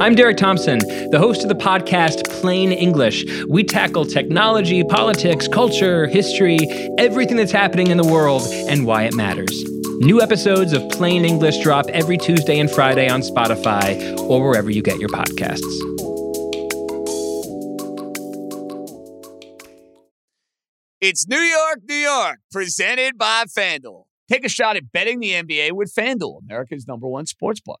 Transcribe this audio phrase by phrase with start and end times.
[0.00, 0.78] I'm Derek Thompson,
[1.10, 3.24] the host of the podcast Plain English.
[3.48, 6.58] We tackle technology, politics, culture, history,
[6.98, 9.50] everything that's happening in the world, and why it matters.
[9.98, 14.82] New episodes of Plain English drop every Tuesday and Friday on Spotify or wherever you
[14.82, 15.58] get your podcasts.
[21.00, 24.04] It's New York, New York, presented by FanDuel.
[24.30, 27.80] Take a shot at betting the NBA with FanDuel, America's number one sports book.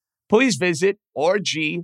[0.31, 1.83] please visit rg-help.com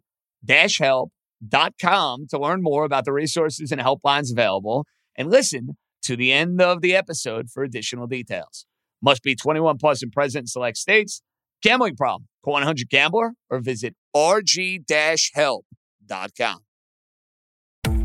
[2.30, 4.86] to learn more about the resources and helplines available
[5.18, 8.66] and listen to the end of the episode for additional details.
[9.02, 11.22] Must be 21 plus and present in select states.
[11.62, 12.30] Gambling problem?
[12.46, 15.66] Call 100 Gambler or visit rg-help.com.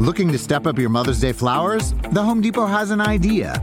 [0.00, 1.94] Looking to step up your Mother's Day flowers?
[2.10, 3.62] The Home Depot has an idea.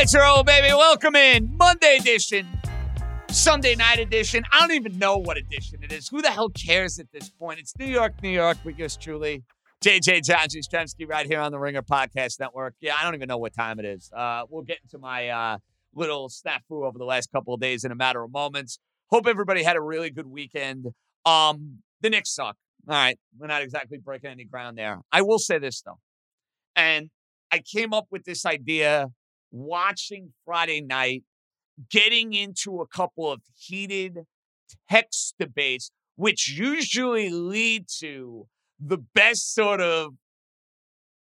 [0.00, 0.68] Let's roll, baby.
[0.68, 2.48] Welcome in Monday edition,
[3.28, 4.44] Sunday night edition.
[4.50, 6.08] I don't even know what edition it is.
[6.08, 7.58] Who the hell cares at this point?
[7.58, 9.44] It's New York, New York with yours truly,
[9.84, 12.76] JJ John Jastremski, right here on the Ringer Podcast Network.
[12.80, 14.10] Yeah, I don't even know what time it is.
[14.10, 15.58] Uh, we'll get into my uh,
[15.94, 18.78] little snafu over the last couple of days in a matter of moments.
[19.10, 20.86] Hope everybody had a really good weekend.
[21.26, 22.56] Um, the Knicks suck.
[22.88, 25.00] All right, we're not exactly breaking any ground there.
[25.12, 25.98] I will say this though,
[26.74, 27.10] and
[27.52, 29.08] I came up with this idea
[29.50, 31.24] watching Friday night,
[31.90, 34.20] getting into a couple of heated
[34.90, 38.46] text debates, which usually lead to
[38.78, 40.14] the best sort of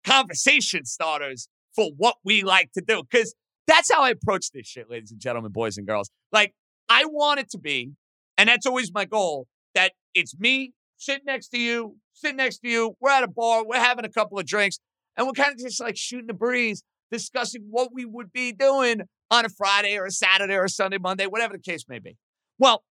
[0.05, 3.03] conversation starters for what we like to do.
[3.09, 3.33] Because
[3.67, 6.09] that's how I approach this shit, ladies and gentlemen, boys and girls.
[6.31, 6.53] Like,
[6.89, 7.91] I want it to be,
[8.37, 12.69] and that's always my goal, that it's me sitting next to you, sitting next to
[12.69, 12.95] you.
[12.99, 14.79] We're at a bar, we're having a couple of drinks,
[15.17, 19.01] and we're kind of just like shooting the breeze, discussing what we would be doing
[19.29, 22.17] on a Friday or a Saturday or a Sunday, Monday, whatever the case may be.
[22.57, 22.83] Well,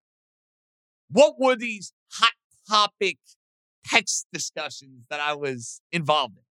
[1.11, 2.33] what were these hot
[2.71, 3.19] topic
[3.85, 6.45] text discussions that I was involved in?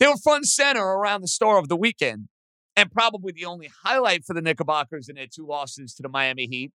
[0.00, 2.28] They were front center around the store of the weekend,
[2.76, 6.46] and probably the only highlight for the Knickerbockers in their two losses to the Miami
[6.46, 6.72] Heat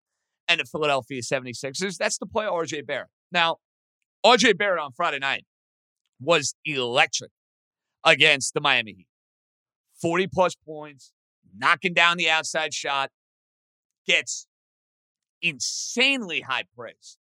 [0.48, 1.98] and the Philadelphia 76ers.
[1.98, 3.10] That's the play RJ Barrett.
[3.34, 3.58] Now,
[4.26, 5.46] RJ Barrett on Friday night
[6.22, 7.32] was electric
[8.06, 9.08] against the Miami Heat.
[10.02, 11.12] 40 plus points,
[11.56, 13.10] knocking down the outside shot,
[14.06, 14.48] gets
[15.42, 17.18] insanely high praise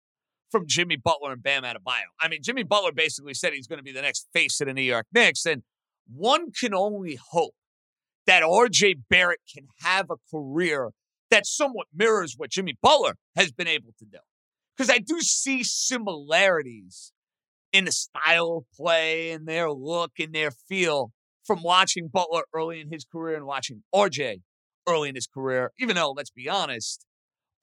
[0.52, 2.10] from Jimmy Butler and Bam Adebayo.
[2.22, 4.74] I mean, Jimmy Butler basically said he's going to be the next face of the
[4.74, 5.64] New York Knicks, and
[6.08, 7.56] one can only hope
[8.26, 10.92] that RJ Barrett can have a career
[11.32, 14.20] that somewhat mirrors what Jimmy Butler has been able to do.
[14.76, 17.12] Because I do see similarities
[17.72, 21.12] in the style of play and their look and their feel
[21.44, 24.42] from watching Butler early in his career and watching RJ
[24.88, 27.06] early in his career, even though, let's be honest,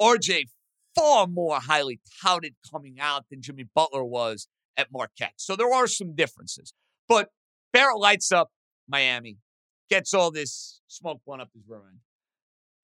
[0.01, 0.45] RJ
[0.95, 5.35] far more highly touted coming out than Jimmy Butler was at Marquette.
[5.37, 6.73] So there are some differences.
[7.09, 7.29] But
[7.73, 8.51] Barrett lights up
[8.89, 9.37] Miami,
[9.89, 11.81] gets all this smoke blown up his rear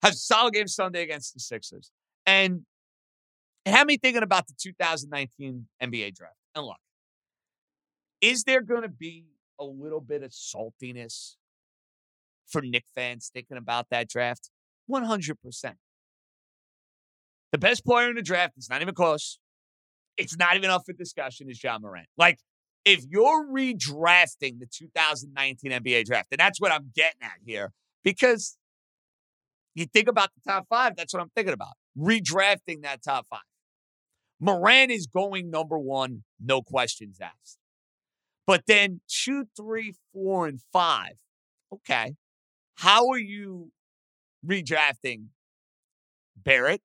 [0.03, 1.91] has a solid game Sunday against the Sixers.
[2.25, 2.61] And
[3.65, 6.35] it had me thinking about the 2019 NBA draft.
[6.55, 6.77] And look,
[8.21, 9.25] is there going to be
[9.59, 11.35] a little bit of saltiness
[12.45, 14.49] for Knick fans thinking about that draft?
[14.89, 15.73] 100%.
[17.51, 19.39] The best player in the draft, it's not even close.
[20.17, 22.07] It's not even up for discussion, is Ja Morant.
[22.17, 22.39] Like,
[22.85, 27.71] if you're redrafting the 2019 NBA draft, and that's what I'm getting at here,
[28.03, 28.57] because
[29.75, 31.73] you think about the top five, that's what I'm thinking about.
[31.97, 33.41] Redrafting that top five.
[34.39, 37.57] Morant is going number one, no questions asked.
[38.47, 41.13] But then two, three, four, and five.
[41.71, 42.15] Okay.
[42.75, 43.71] How are you
[44.45, 45.25] redrafting
[46.35, 46.81] Barrett,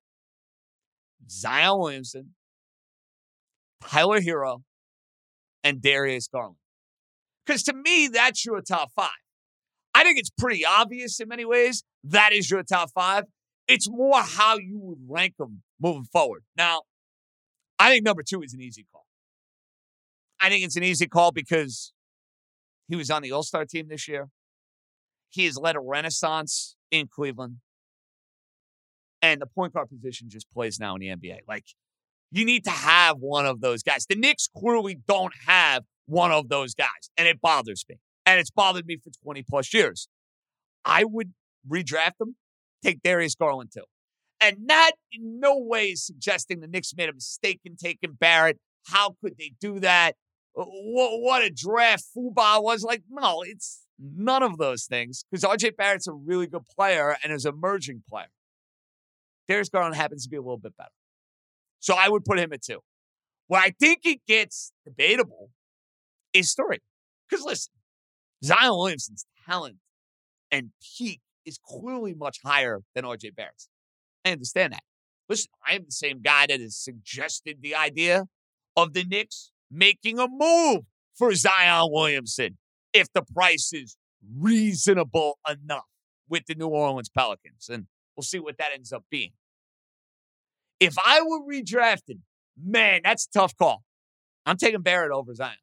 [1.31, 2.35] Zion Williamson,
[3.81, 4.62] Tyler Herro,
[5.62, 6.56] and Darius Garland.
[7.47, 9.11] Because to me, that's your top five.
[9.94, 13.25] I think it's pretty obvious in many ways that is your top five.
[13.69, 16.43] It's more how you would rank them moving forward.
[16.56, 16.82] Now,
[17.79, 19.01] I think number two is an easy call.
[20.42, 21.92] I think it's an easy call because
[22.88, 24.28] he was on the All Star team this year.
[25.30, 27.58] He has led a renaissance in Cleveland.
[29.22, 31.38] And the point guard position just plays now in the NBA.
[31.46, 31.64] Like,
[32.32, 34.04] you need to have one of those guys.
[34.06, 37.98] The Knicks clearly don't have one of those guys, and it bothers me.
[38.26, 40.08] And it's bothered me for 20 plus years.
[40.84, 41.32] I would
[41.70, 42.36] redraft them,
[42.82, 43.84] take Darius Garland too.
[44.40, 48.58] And that in no way is suggesting the Knicks made a mistake in taking Barrett.
[48.88, 50.16] How could they do that?
[50.56, 53.02] Uh, what, what a draft Fuba was like.
[53.10, 57.44] No, it's none of those things because RJ Barrett's a really good player and is
[57.44, 58.31] an emerging player.
[59.49, 60.90] Darius Garland happens to be a little bit better.
[61.81, 62.81] So I would put him at two.
[63.49, 65.50] Where I think it gets debatable
[66.32, 66.78] is three.
[67.28, 67.72] Because listen,
[68.44, 69.76] Zion Williamson's talent
[70.50, 73.69] and peak is clearly much higher than RJ Barrett's.
[74.25, 74.82] I understand that.
[75.28, 78.26] Listen, I am the same guy that has suggested the idea
[78.76, 80.82] of the Knicks making a move
[81.14, 82.58] for Zion Williamson
[82.92, 83.96] if the price is
[84.38, 85.86] reasonable enough
[86.28, 87.69] with the New Orleans Pelicans.
[87.70, 87.86] And
[88.16, 89.32] we'll see what that ends up being.
[90.78, 92.19] If I were redrafted,
[92.62, 93.82] man, that's a tough call.
[94.44, 95.56] I'm taking Barrett over Zion.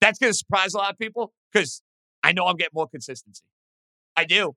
[0.00, 1.82] That's going to surprise a lot of people because
[2.22, 3.42] I know I'm getting more consistency.
[4.16, 4.54] I do.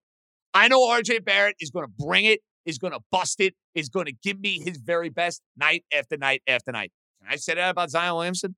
[0.53, 3.89] I know RJ Barrett is going to bring it, is going to bust it, is
[3.89, 6.91] going to give me his very best night after night after night.
[7.21, 8.55] Can I say that about Zion Williamson?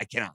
[0.00, 0.34] I cannot.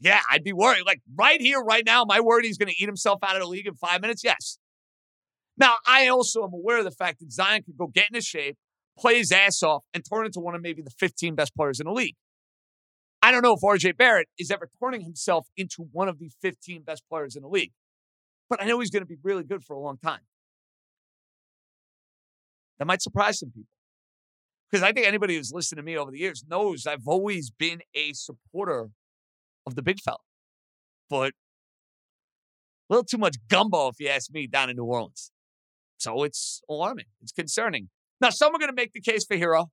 [0.00, 0.84] Yeah, I'd be worried.
[0.86, 3.48] Like right here, right now, my word he's going to eat himself out of the
[3.48, 4.24] league in five minutes?
[4.24, 4.58] Yes.
[5.58, 8.56] Now, I also am aware of the fact that Zion could go get into shape,
[8.98, 11.86] play his ass off, and turn into one of maybe the 15 best players in
[11.86, 12.16] the league.
[13.22, 16.82] I don't know if RJ Barrett is ever turning himself into one of the 15
[16.82, 17.72] best players in the league,
[18.48, 20.20] but I know he's going to be really good for a long time.
[22.78, 23.68] That might surprise some people.
[24.70, 27.80] Because I think anybody who's listened to me over the years knows I've always been
[27.94, 28.90] a supporter
[29.66, 30.18] of the big fella.
[31.08, 31.32] But
[32.88, 35.32] a little too much gumbo, if you ask me, down in New Orleans.
[35.98, 37.06] So it's alarming.
[37.20, 37.88] It's concerning.
[38.20, 39.66] Now, some are going to make the case for Herro.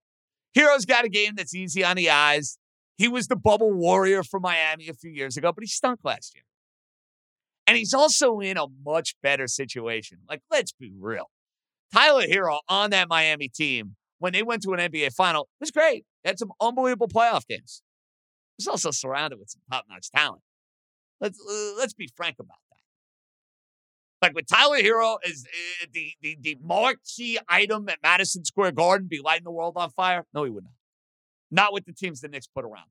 [0.56, 2.58] Herro's got a game that's easy on the eyes.
[2.98, 6.34] He was the bubble warrior for Miami a few years ago, but he stunk last
[6.34, 6.44] year.
[7.68, 10.20] And he's also in a much better situation.
[10.28, 11.30] Like, let's be real.
[11.94, 15.72] Tyler Herro on that Miami team, when they went to an NBA final, it was
[15.72, 16.06] great.
[16.24, 17.82] They Had some unbelievable playoff games.
[18.58, 20.42] He was also surrounded with some top-notch talent.
[21.20, 24.28] Let's uh, let's be frank about that.
[24.28, 29.08] Like with Tyler Herro is uh, the, the the marquee item at Madison Square Garden
[29.10, 30.26] be lighting the world on fire?
[30.34, 30.74] No, he would not.
[31.50, 32.88] Not with the teams the Knicks put around.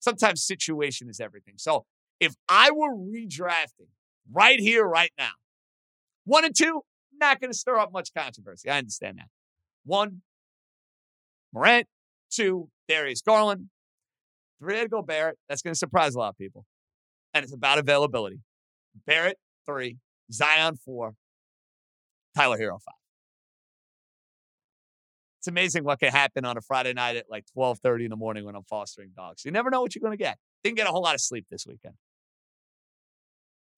[0.00, 1.54] Sometimes situation is everything.
[1.58, 1.84] So
[2.18, 3.90] if I were redrafting
[4.32, 5.32] right here, right now,
[6.24, 6.82] one and two,
[7.20, 8.68] not going to stir up much controversy.
[8.68, 9.28] I understand that.
[9.84, 10.22] One,
[11.52, 11.86] Morant.
[12.30, 13.68] Two, Darius Garland.
[14.58, 15.36] Three, go Barrett.
[15.48, 16.64] That's going to surprise a lot of people.
[17.34, 18.40] And it's about availability.
[19.06, 19.98] Barrett, three.
[20.32, 21.14] Zion, four.
[22.36, 22.94] Tyler Herro, five.
[25.40, 28.44] It's amazing what can happen on a Friday night at like 12:30 in the morning
[28.44, 29.44] when I'm fostering dogs.
[29.44, 30.38] You never know what you're going to get.
[30.62, 31.94] Didn't get a whole lot of sleep this weekend.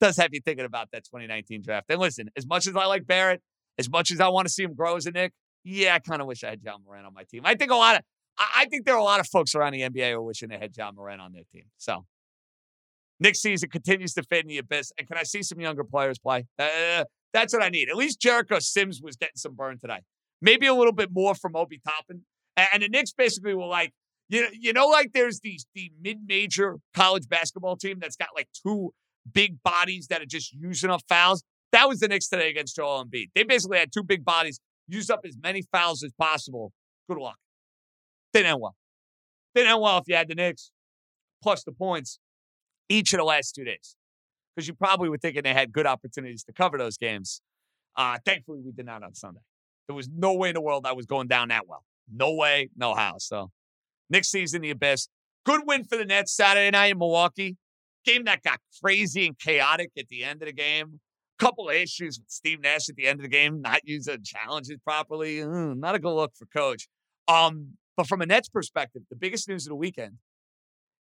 [0.00, 1.86] Does have you thinking about that 2019 draft.
[1.88, 3.40] And listen, as much as I like Barrett,
[3.78, 5.32] as much as I want to see him grow as a Knick,
[5.64, 7.42] yeah, I kind of wish I had Ja Morant on my team.
[7.44, 8.02] I think a lot of
[8.38, 10.58] I think there are a lot of folks around the NBA who are wishing they
[10.58, 11.64] had Ja Morant on their team.
[11.78, 12.04] So
[13.20, 14.92] Knicks season continues to fade in the abyss.
[14.98, 16.46] And can I see some younger players play?
[16.58, 17.88] Uh, that's what I need.
[17.88, 20.00] At least Jericho Sims was getting some burn today.
[20.40, 22.22] maybe a little bit more from Obi Toppin.
[22.56, 23.92] And the Knicks basically were like,
[24.28, 28.48] you know, you know, like there's these the mid-major college basketball team that's got like
[28.66, 28.92] two
[29.32, 31.42] big bodies that are just using up fouls.
[31.72, 33.30] That was the Knicks today against Joel Embiid.
[33.34, 36.72] They basically had two big bodies, used up as many fouls as possible.
[37.08, 37.38] Good luck.
[38.32, 38.76] Didn't end well.
[39.54, 40.70] Didn't end well if you had the Knicks
[41.42, 42.18] plus the points
[42.88, 43.96] each of the last two days.
[44.54, 47.40] Because you probably were thinking they had good opportunities to cover those games.
[47.96, 49.40] Uh, thankfully, we did not on Sunday.
[49.86, 51.84] There was no way in the world I was going down that well.
[52.12, 53.14] No way, no how.
[53.18, 53.50] So,
[54.08, 55.08] next season, the abyss.
[55.44, 57.56] Good win for the Nets Saturday night in Milwaukee.
[58.04, 61.00] Game that got crazy and chaotic at the end of the game.
[61.44, 64.78] Couple of issues with Steve Nash at the end of the game, not using challenges
[64.82, 65.40] properly.
[65.40, 66.88] Mm, not a good look for coach.
[67.28, 70.14] Um, but from a Nets perspective, the biggest news of the weekend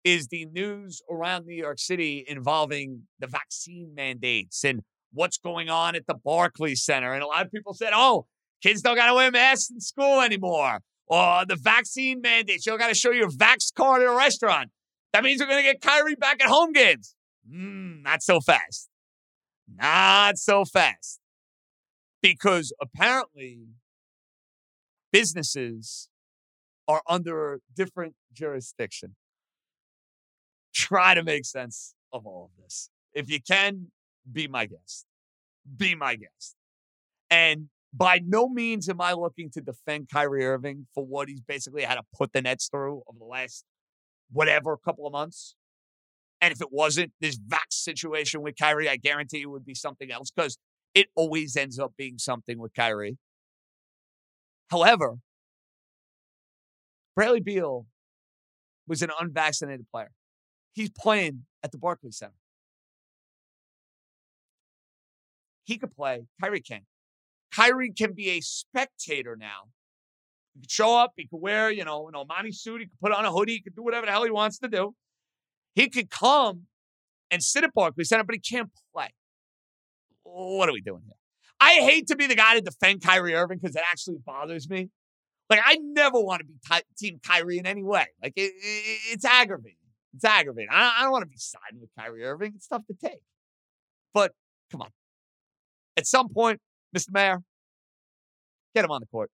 [0.04, 5.96] is the news around New York City involving the vaccine mandates and what's going on
[5.96, 7.14] at the Barclays Center.
[7.14, 8.28] And a lot of people said, oh,
[8.62, 10.82] kids don't got to wear masks in school anymore.
[11.08, 14.70] Or the vaccine mandates, you don't got to show your vax card at a restaurant.
[15.14, 17.16] That means we're going to get Kyrie back at home games.
[17.52, 18.88] Mm, not so fast.
[19.68, 21.20] Not so fast.
[22.22, 23.68] Because apparently,
[25.12, 26.10] businesses
[26.88, 29.16] are under different jurisdiction.
[30.74, 32.90] Try to make sense of all of this.
[33.14, 33.92] If you can,
[34.32, 35.06] be my guest.
[35.76, 36.56] Be my guest.
[37.30, 41.84] And by no means am I looking to defend Kyrie Irving for what he's basically
[41.84, 43.66] had to put the Nets through over the last
[44.32, 45.56] whatever couple of months.
[46.40, 50.12] And if it wasn't this vax situation with Kyrie, I guarantee it would be something
[50.12, 50.58] else because
[50.94, 53.18] it always ends up being something with Kyrie.
[54.70, 55.18] However,
[57.16, 57.88] Bradley Beal
[58.88, 60.12] was an unvaccinated player.
[60.74, 62.34] He's playing at the Barclays Center.
[65.64, 66.28] He could play.
[66.40, 66.82] Kyrie can.
[67.54, 69.64] Kyrie can be a spectator now.
[70.54, 71.14] He could show up.
[71.18, 72.82] He could wear, you know, an Armani suit.
[72.82, 73.54] He could put on a hoodie.
[73.54, 74.94] He could do whatever the hell he wants to do.
[75.78, 76.64] He could come
[77.30, 79.10] and sit at Barclays Center, but he can't play.
[80.24, 81.14] What are we doing here?
[81.60, 84.90] I hate to be the guy to defend Kyrie Irving because it actually bothers me.
[85.52, 88.08] Like, I never want to be t- Team Kyrie in any way.
[88.24, 89.78] Like, it, it, it's aggravating.
[90.16, 90.70] It's aggravating.
[90.72, 92.54] I, I don't want to be siding with Kyrie Irving.
[92.56, 93.20] It's tough to take.
[94.16, 94.32] But
[94.72, 94.90] come on.
[95.96, 96.60] At some point,
[96.98, 97.12] Mr.
[97.12, 97.44] Mayor,
[98.74, 99.30] get him on the court.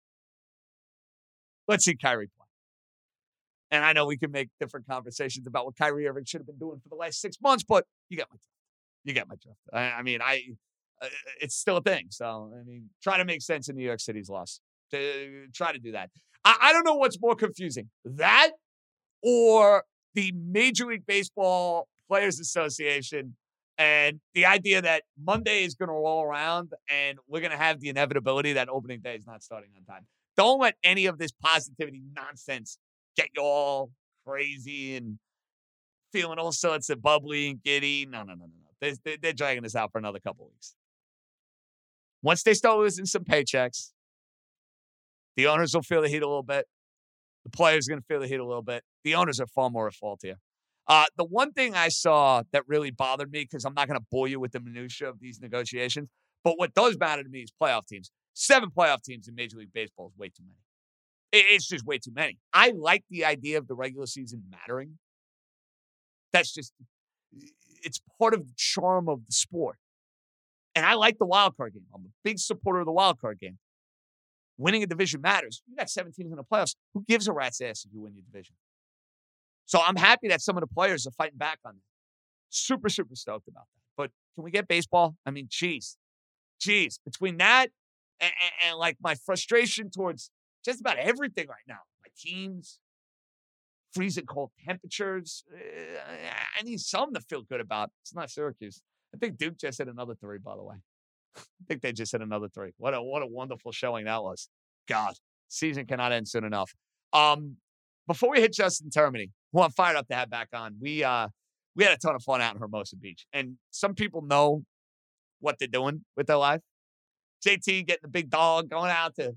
[1.69, 2.40] Let's see Kyrie play.
[3.71, 6.59] And I know we can make different conversations about what Kyrie Irving should have been
[6.59, 8.45] doing for the last six months, but you get my drift.
[9.05, 9.61] You get my drift.
[9.73, 10.43] I, I mean, I
[11.01, 11.09] uh,
[11.41, 12.09] it's still a thing.
[12.11, 14.61] So I mean, try to make sense in New York City's loss.
[14.91, 16.11] To try to do that.
[16.45, 18.51] I, I don't know what's more confusing, that
[19.23, 19.85] or
[20.15, 23.37] the Major League Baseball Players Association
[23.79, 27.81] and the idea that Monday is going to roll around and we're going to have
[27.81, 30.07] the inevitability that opening day is not starting on time.
[30.37, 32.79] Don't let any of this positivity nonsense
[33.17, 33.91] get you all
[34.27, 35.19] crazy and
[36.13, 38.07] feeling all sorts of bubbly and giddy.
[38.07, 38.93] No, no, no, no, no.
[39.05, 40.75] They're, they're dragging this out for another couple weeks.
[42.23, 43.93] Once they start losing some paychecks,
[45.37, 46.67] the owners will feel the heat a little bit.
[47.45, 48.85] The players are going to feel the heat a little bit.
[49.05, 50.37] The owners are far more at fault here.
[50.87, 54.07] Uh, the one thing I saw that really bothered me, because I'm not going to
[54.11, 56.09] bore you with the minutia of these negotiations,
[56.43, 58.11] but what does matter to me is playoff teams.
[58.35, 60.57] Seven playoff teams in Major League Baseball is way too many.
[61.33, 62.39] It's just way too many.
[62.53, 64.99] I like the idea of the regular season mattering.
[66.33, 66.73] That's just,
[67.83, 69.77] it's part of the charm of the sport.
[70.75, 71.85] And I like the wild card game.
[71.95, 73.59] I'm a big supporter of the wild card game.
[74.59, 75.63] Winning a division matters.
[75.69, 76.75] You got seven teams in the playoffs.
[76.95, 78.57] Who gives a rat's ass if you win your division?
[79.67, 81.83] So I'm happy that some of the players are fighting back on that.
[82.51, 83.83] Super, super stoked about that.
[83.97, 85.17] But can we get baseball?
[85.25, 85.97] I mean, geez,
[86.61, 87.71] geez, between that
[88.21, 90.31] and, and, and like my frustration towards
[90.65, 92.79] just about everything right now, my teams,
[93.93, 95.45] freezing cold temperatures.
[95.53, 95.99] Uh,
[96.59, 97.91] I need something to feel good about.
[98.03, 98.83] It's not Syracuse.
[99.15, 100.77] I think Duke just hit another three, by the way.
[101.37, 102.73] I think they just hit another three.
[102.77, 104.49] What a what a wonderful showing that was.
[104.89, 105.15] God,
[105.49, 106.73] season cannot end soon enough.
[107.13, 107.57] Um,
[108.07, 111.29] before we hit Justin Termine, who I'm fired up to have back on, we uh
[111.77, 113.27] we had a ton of fun out in Hermosa Beach.
[113.33, 114.65] And some people know
[115.41, 116.61] what they're doing with their life.
[117.47, 119.35] JT getting the big dog, going out to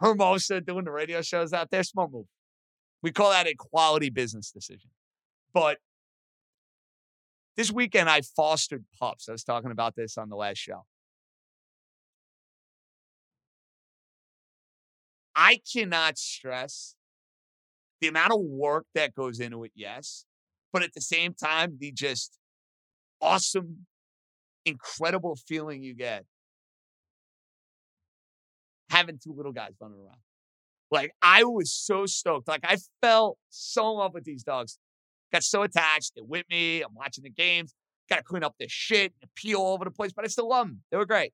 [0.00, 1.82] Hermosa, doing the radio shows out there.
[1.82, 2.26] Smart move.
[3.02, 4.90] We call that a quality business decision.
[5.52, 5.78] But
[7.56, 9.28] this weekend, I fostered pups.
[9.28, 10.84] I was talking about this on the last show.
[15.34, 16.96] I cannot stress
[18.00, 20.24] the amount of work that goes into it, yes,
[20.72, 22.38] but at the same time, the just
[23.20, 23.86] awesome,
[24.64, 26.24] incredible feeling you get
[28.90, 30.18] having two little guys running around.
[30.90, 32.48] Like I was so stoked.
[32.48, 34.78] Like I fell so in love with these dogs.
[35.32, 36.12] Got so attached.
[36.14, 36.82] They're with me.
[36.82, 37.74] I'm watching the games.
[38.08, 40.48] Got to clean up their shit and pee all over the place, but I still
[40.48, 40.82] love them.
[40.90, 41.32] They were great.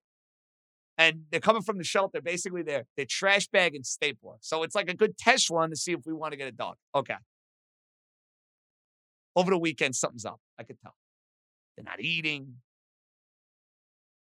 [0.96, 2.22] And they're coming from the shelter.
[2.22, 4.36] Basically, they're they're trash bag and stapler.
[4.40, 6.52] So it's like a good test run to see if we want to get a
[6.52, 6.76] dog.
[6.94, 7.16] Okay.
[9.36, 10.40] Over the weekend, something's up.
[10.58, 10.94] I could tell.
[11.76, 12.56] They're not eating.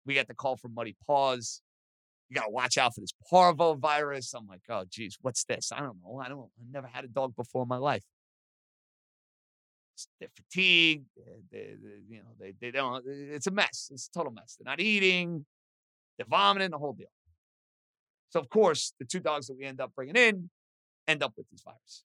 [0.05, 1.61] We got the call from Muddy Paws
[2.29, 4.33] you got to watch out for this parvo virus.
[4.33, 5.71] I'm like, oh, geez, what's this?
[5.71, 6.21] I don't know.
[6.23, 6.41] I don't.
[6.59, 8.03] I never had a dog before in my life.
[10.19, 11.07] They're fatigued.
[11.51, 11.75] They, they,
[12.07, 13.03] you know, they they don't.
[13.07, 13.89] It's a mess.
[13.91, 14.57] It's a total mess.
[14.57, 15.45] They're not eating.
[16.17, 16.71] They're vomiting.
[16.71, 17.07] The whole deal.
[18.29, 20.49] So of course, the two dogs that we end up bringing in
[21.07, 22.03] end up with this virus,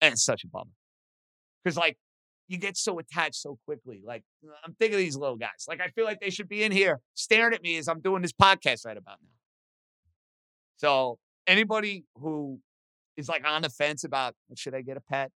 [0.00, 0.72] and it's such a bummer
[1.62, 1.96] because like
[2.48, 4.00] you get so attached so quickly.
[4.04, 5.66] Like uh, I'm thinking of these little guys.
[5.68, 8.22] Like I feel like they should be in here staring at me as I'm doing
[8.22, 9.30] this podcast right about now.
[10.78, 12.60] So anybody who
[13.16, 15.30] is like on the fence about should I get a pet?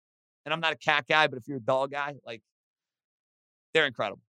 [0.44, 2.42] And I'm not a cat guy, but if you're a dog guy, like
[3.74, 4.22] they're incredible.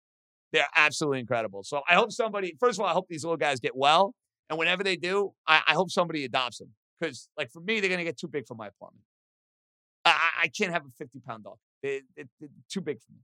[0.52, 1.64] They're absolutely incredible.
[1.64, 4.14] So I hope somebody, first of all, I hope these little guys get well.
[4.50, 6.70] And whenever they do, I, I hope somebody adopts them.
[7.00, 9.06] Because, like, for me, they're to get too big for my apartment.
[10.04, 11.58] I, I can't have a 50 pound dog.
[11.82, 13.20] They, they, they're too big for me.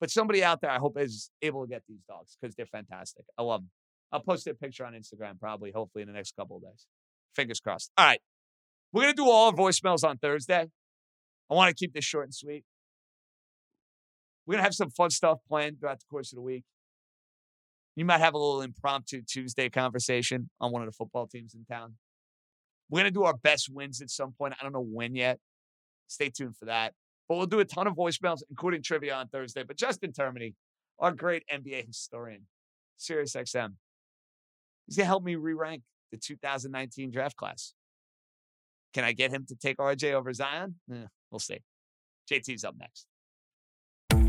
[0.00, 3.24] But somebody out there, I hope, is able to get these dogs because they're fantastic.
[3.38, 3.70] I love them.
[4.12, 6.86] I'll post a picture on Instagram probably, hopefully, in the next couple of days.
[7.34, 7.90] Fingers crossed.
[7.96, 8.20] All right.
[8.92, 10.66] We're going to do all our voicemails on Thursday.
[11.50, 12.64] I want to keep this short and sweet.
[14.46, 16.64] We're going to have some fun stuff planned throughout the course of the week.
[17.96, 21.64] You might have a little impromptu Tuesday conversation on one of the football teams in
[21.64, 21.94] town.
[22.90, 24.54] We're going to do our best wins at some point.
[24.60, 25.38] I don't know when yet.
[26.08, 26.92] Stay tuned for that.
[27.28, 29.62] But we'll do a ton of voicemails, including trivia on Thursday.
[29.62, 30.54] But Justin Termine,
[30.98, 32.46] our great NBA historian,
[32.96, 33.74] Sirius XM,
[34.86, 37.74] he's going to help me re rank the 2019 draft class.
[38.92, 40.76] Can I get him to take RJ over Zion?
[40.92, 41.58] Eh, we'll see.
[42.30, 43.06] JT's up next.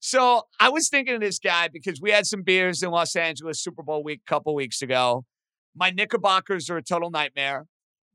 [0.00, 3.60] So I was thinking of this guy because we had some beers in Los Angeles
[3.60, 5.24] Super Bowl week a couple weeks ago.
[5.74, 7.66] My Knickerbockers are a total nightmare.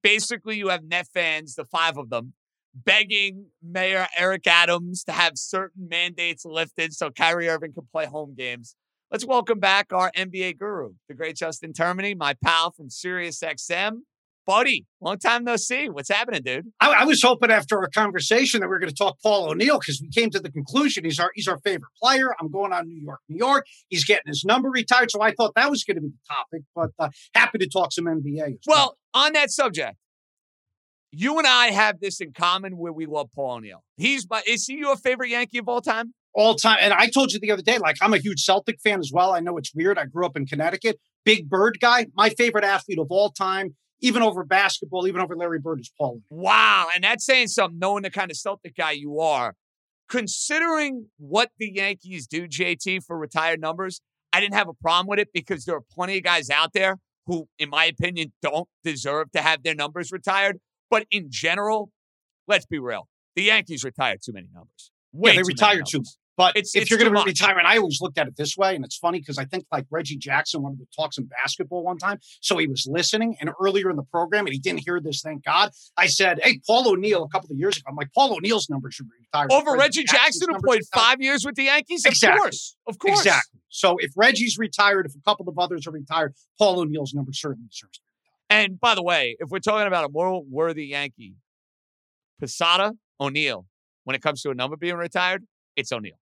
[0.02, 2.34] Basically, you have net fans, the five of them,
[2.74, 8.34] begging Mayor Eric Adams to have certain mandates lifted so Kyrie Irving can play home
[8.38, 8.76] games.
[9.12, 14.00] Let's welcome back our NBA guru, the great Justin Termine, my pal from Sirius XM
[14.45, 15.89] buddy, long time no see.
[15.89, 16.65] What's happening, dude?
[16.79, 19.79] I, I was hoping after our conversation that we are going to talk Paul O'Neill
[19.79, 22.34] because we came to the conclusion he's our he's our favorite player.
[22.39, 23.65] I'm going on New York, New York.
[23.89, 26.63] He's getting his number retired, so I thought that was going to be the topic.
[26.75, 28.58] But uh, happy to talk some NBA.
[28.67, 29.97] Well, well, on that subject,
[31.12, 33.84] you and I have this in common where we love Paul O'Neill.
[33.97, 36.13] He's my is he your favorite Yankee of all time?
[36.34, 36.79] All time.
[36.82, 39.34] And I told you the other day, like I'm a huge Celtic fan as well.
[39.34, 39.97] I know it's weird.
[39.99, 40.99] I grew up in Connecticut.
[41.23, 45.59] Big Bird guy, my favorite athlete of all time even over basketball, even over Larry
[45.59, 46.21] Bird is Paul.
[46.29, 46.89] Wow.
[46.93, 49.55] And that's saying something, knowing the kind of Celtic guy you are.
[50.09, 54.01] Considering what the Yankees do, JT, for retired numbers,
[54.33, 56.97] I didn't have a problem with it because there are plenty of guys out there
[57.27, 60.57] who, in my opinion, don't deserve to have their numbers retired.
[60.91, 61.89] But in general,
[62.45, 63.07] let's be real.
[63.37, 64.91] The Yankees retired too many numbers.
[65.13, 66.03] Way yeah, they too retired too.
[66.36, 68.58] But it's, if it's you're going to retire, and I always looked at it this
[68.58, 71.84] way, and it's funny because I think like Reggie Jackson wanted to talk some basketball
[71.84, 73.36] one time, so he was listening.
[73.39, 75.22] And earlier in the program, and he didn't hear this.
[75.22, 75.72] Thank God.
[75.96, 78.89] I said, "Hey, Paul O'Neill." A couple of years ago, I'm like, Paul O'Neill's number
[78.89, 82.04] should be retired over Reggie, Reggie Jackson, who played five years with the Yankees.
[82.06, 82.38] Exactly.
[82.38, 83.60] Of course, of course, exactly.
[83.69, 87.67] So if Reggie's retired, if a couple of others are retired, Paul O'Neill's number certainly
[87.69, 87.98] deserves.
[87.98, 88.69] To be retired.
[88.69, 91.36] And by the way, if we're talking about a more worthy Yankee,
[92.39, 93.65] Posada O'Neill,
[94.04, 95.43] when it comes to a number being retired,
[95.76, 96.19] it's O'Neill.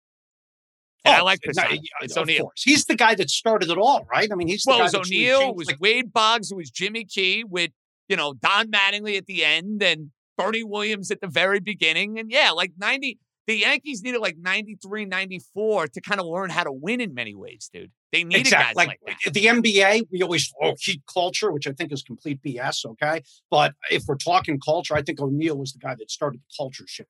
[1.06, 1.74] And oh, I like Posada.
[1.74, 2.50] No, it's O'Neill.
[2.56, 4.28] He's the guy that started it all, right?
[4.30, 6.56] I mean, he's the well, guy it was O'Neill, it was like, Wade Boggs, it
[6.56, 7.70] was Jimmy Key with
[8.08, 12.30] you know Don Mattingly at the end and Bernie Williams at the very beginning, and
[12.30, 13.18] yeah, like ninety.
[13.46, 17.32] The Yankees needed like 93, 94 to kind of learn how to win in many
[17.32, 17.92] ways, dude.
[18.10, 18.86] They needed exactly.
[18.86, 22.40] guys like, like The NBA, we always oh keep culture, which I think is complete
[22.42, 22.84] BS.
[22.84, 26.56] Okay, but if we're talking culture, I think O'Neill was the guy that started the
[26.56, 27.08] culture shift.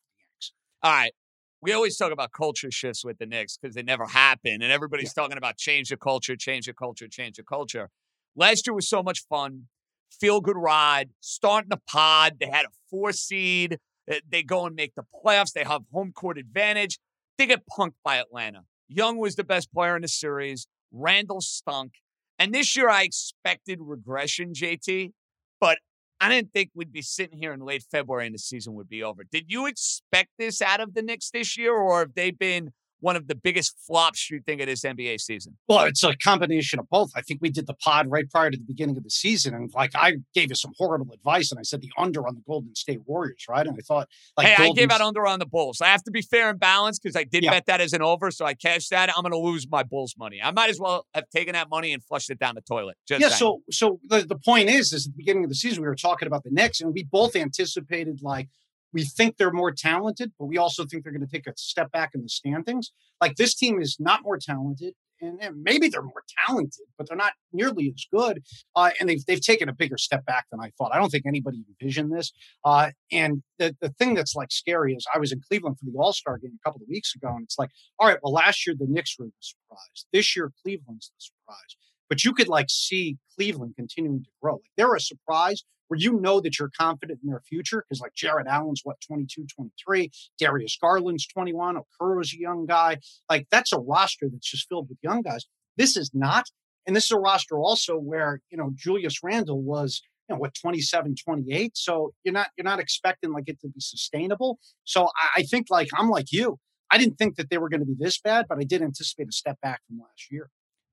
[0.82, 1.12] All right,
[1.62, 4.62] we always talk about culture shifts with the Knicks because they never happen.
[4.62, 5.22] And everybody's yeah.
[5.22, 7.90] talking about change the culture, change the culture, change the culture.
[8.36, 9.64] Last year was so much fun.
[10.10, 12.36] Feel good ride, starting the pod.
[12.38, 13.78] They had a four seed.
[14.08, 15.52] Eh, they go and make the playoffs.
[15.52, 16.98] They have home court advantage.
[17.38, 18.62] They get punked by Atlanta.
[18.88, 20.66] Young was the best player in the series.
[20.92, 21.92] Randle stunk.
[22.38, 25.12] And this year I expected regression, JT,
[25.60, 25.78] but
[26.20, 29.02] I didn't think we'd be sitting here in late February and the season would be
[29.02, 29.24] over.
[29.24, 33.16] Did you expect this out of the Knicks this year, or have they been one
[33.16, 35.56] of the biggest flops you think of this NBA season?
[35.68, 37.10] Well, it's a combination of both.
[37.14, 39.70] I think we did the pod right prior to the beginning of the season, and
[39.74, 42.74] like I gave you some horrible advice, and I said the under on the Golden
[42.74, 43.66] State Warriors, right?
[43.66, 44.78] And I thought, like, hey, Golden...
[44.78, 45.80] I gave out under on the Bulls.
[45.80, 47.50] I have to be fair and balanced because I did yeah.
[47.50, 49.10] bet that as an over, so I cashed that.
[49.10, 50.40] I'm going to lose my Bulls money.
[50.42, 52.96] I might as well have taken that money and flushed it down the toilet.
[53.06, 53.28] Just yeah.
[53.28, 53.38] Saying.
[53.38, 55.94] So, so the, the point is, is at the beginning of the season we were
[55.94, 58.48] talking about the Knicks, and we both anticipated like
[58.96, 61.92] we think they're more talented, but we also think they're going to take a step
[61.92, 62.92] back in the standings.
[63.20, 67.16] Like this team is not more talented, and, and maybe they're more talented, but they're
[67.16, 68.42] not nearly as good.
[68.74, 70.94] Uh, and they've they've taken a bigger step back than I thought.
[70.94, 72.32] I don't think anybody envisioned this.
[72.64, 75.98] Uh, and the the thing that's like scary is I was in Cleveland for the
[75.98, 78.66] All Star game a couple of weeks ago, and it's like, all right, well, last
[78.66, 80.06] year the Knicks were the surprise.
[80.10, 81.76] This year Cleveland's the surprise.
[82.08, 84.54] But you could like see Cleveland continuing to grow.
[84.54, 88.14] Like they're a surprise where you know that you're confident in their future because like
[88.14, 92.98] Jarrett Allen's what 22, 23, Darius Garland's 21, Okoro's a young guy.
[93.28, 95.46] Like that's a roster that's just filled with young guys.
[95.76, 96.46] This is not.
[96.86, 100.54] And this is a roster also where, you know, Julius Randle was, you know, what
[100.54, 101.76] 27, 28.
[101.76, 104.58] So you're not you're not expecting like it to be sustainable.
[104.84, 106.58] So I, I think like I'm like you.
[106.90, 109.28] I didn't think that they were going to be this bad, but I did anticipate
[109.28, 110.50] a step back from last year.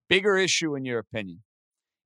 [0.10, 1.43] Bigger issue in your opinion?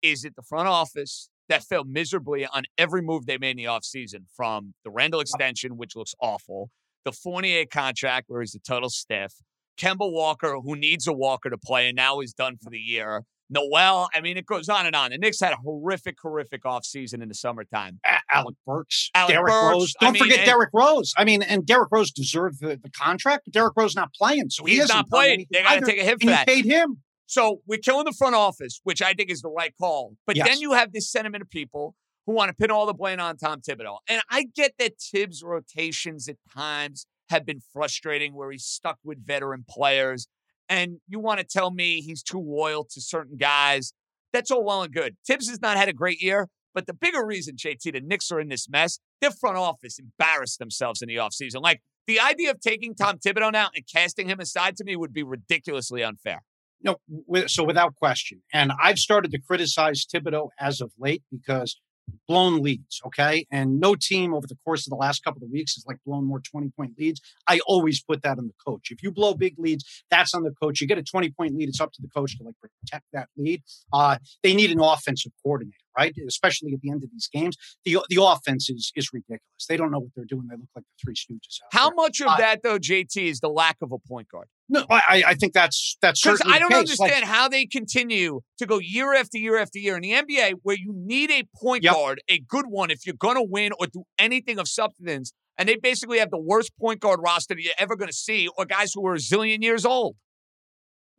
[0.02, 3.66] Is it the front office that failed miserably on every move they made in the
[3.66, 6.70] offseason from the Randle extension, which looks awful,
[7.06, 9.34] the Fournier contract, where he's a total stiff,
[9.80, 13.24] Kemba Walker, who needs a Walker to play and now is done for the year.
[13.50, 15.10] Noel, I mean, it goes on and on.
[15.10, 18.00] The Knicks had a horrific, horrific offseason in the summertime.
[18.32, 19.94] Alec Burks, Alec Derrick Burks, Rose.
[20.00, 21.14] Don't I mean, forget and, Derrick Rose.
[21.18, 24.66] I mean, and Derek Rose deserved the, the contract, but Derek Rose not playing, so
[24.66, 25.48] he's he not playing.
[25.52, 26.46] They got to take a hit for that.
[26.46, 26.98] paid him.
[27.30, 30.16] So we're killing the front office, which I think is the right call.
[30.26, 30.48] But Yes.
[30.48, 31.94] then you have this sentiment of people
[32.26, 34.00] who want to pin all the blame on Tom Thibodeau.
[34.08, 39.24] And I get that Thibs' rotations at times have been frustrating where he's stuck with
[39.24, 40.28] veteran players.
[40.68, 43.94] And you want to tell me he's too loyal to certain guys.
[44.34, 45.16] That's all well and good.
[45.28, 48.40] Thibs has not had a great year, but the bigger reason, JT, the Knicks are
[48.40, 51.62] in this mess, their front office embarrassed themselves in the offseason.
[51.62, 55.14] Like the idea of taking Tom Thibodeau now and casting him aside to me would
[55.14, 56.42] be ridiculously unfair.
[56.82, 58.42] No, wi- so without question.
[58.54, 61.80] And I've started to criticize Thibodeau as of late because
[62.28, 63.46] blown leads, okay?
[63.52, 66.26] And no team over the course of the last couple of weeks has like blown
[66.26, 67.22] more 20 point leads.
[67.48, 68.92] I always put that on the coach.
[68.92, 70.82] If you blow big leads, that's on the coach.
[70.82, 73.30] You get a 20 point lead, it's up to the coach to like protect that
[73.38, 73.64] lead.
[73.94, 76.14] Uh, they need an offensive coordinator, right?
[76.28, 77.56] Especially at the end of these games.
[77.86, 79.42] The the offense is is ridiculous.
[79.68, 80.48] They don't know what they're doing.
[80.50, 81.96] They look like the three stooges out How there.
[81.96, 84.48] much of Uh, that, though, JT, is the lack of a point guard?
[84.72, 87.00] No, I, I think that's that's Because I don't case.
[87.00, 90.56] Like, understand how they continue to go year after year after year in the NBA
[90.64, 91.94] where you need a point Yep.
[91.94, 95.34] guard, a good one, if you're going to win or do anything of substance.
[95.58, 98.66] And they basically have the worst point guard roster you're ever going to see, or
[98.66, 100.16] guys who are a zillion years old.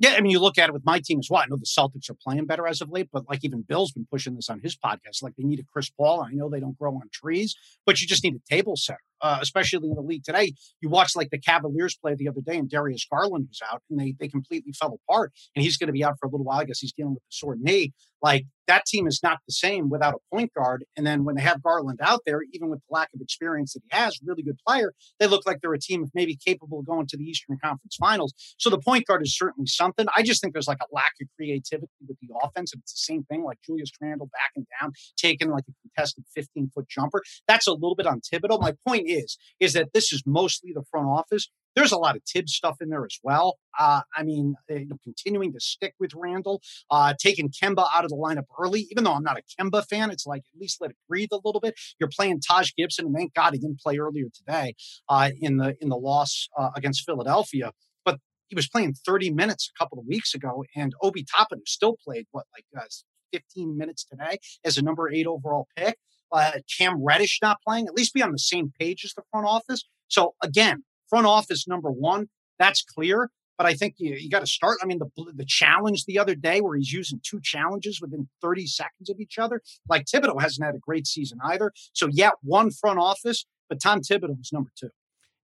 [0.00, 1.42] Yeah, I mean, you look at it with my team as well.
[1.42, 4.06] I know the Celtics are playing better as of late, but like even Bill's been
[4.10, 5.22] pushing this on his podcast.
[5.22, 6.22] Like they need a Chris Paul.
[6.22, 9.38] I know they don't grow on trees, but you just need a table setter, uh,
[9.42, 10.54] especially in the league today.
[10.80, 14.00] You watch like the Cavaliers play the other day, and Darius Garland was out, and
[14.00, 15.32] they they completely fell apart.
[15.54, 16.60] And he's going to be out for a little while.
[16.60, 17.92] I guess he's dealing with the sore knee.
[18.22, 20.84] Like that team is not the same without a point guard.
[20.96, 23.82] And then when they have Garland out there, even with the lack of experience that
[23.90, 27.08] he has, really good player, they look like they're a team maybe capable of going
[27.08, 28.32] to the Eastern Conference Finals.
[28.58, 30.06] So the point guard is certainly something.
[30.16, 32.72] I just think there's like a lack of creativity with the offense.
[32.72, 36.70] And it's the same thing like Julius Randle backing down, taking like a contested 15
[36.72, 37.22] foot jumper.
[37.48, 38.60] That's a little bit on Thibodeau.
[38.60, 41.50] My point is, is that this is mostly the front office.
[41.76, 43.58] There's a lot of Thibs stuff in there as well.
[43.78, 48.16] Uh, I mean, uh, continuing to stick with Randle, uh, taking Kemba out of the
[48.16, 50.96] lineup early, even though I'm not a Kemba fan, it's like at least let it
[51.08, 51.74] breathe a little bit.
[51.98, 54.74] You're playing Taj Gibson, and thank God he didn't play earlier today
[55.08, 57.72] uh, in the in the loss uh, against Philadelphia.
[58.04, 61.96] But he was playing 30 minutes a couple of weeks ago, and Obi Toppin, still
[62.04, 62.86] played what like uh,
[63.32, 65.96] 15 minutes today as a number eight overall pick.
[66.32, 67.86] Uh, Cam Reddish not playing.
[67.86, 69.84] At least be on the same page as the front office.
[70.08, 73.30] So again, front office number one, that's clear.
[73.58, 74.78] But I think you, you got to start.
[74.82, 78.66] I mean, the the challenge the other day where he's using two challenges within 30
[78.66, 79.60] seconds of each other.
[79.86, 81.72] Like Thibodeau hasn't had a great season either.
[81.92, 84.88] So yeah, one front office, but Tom Thibodeau is number two.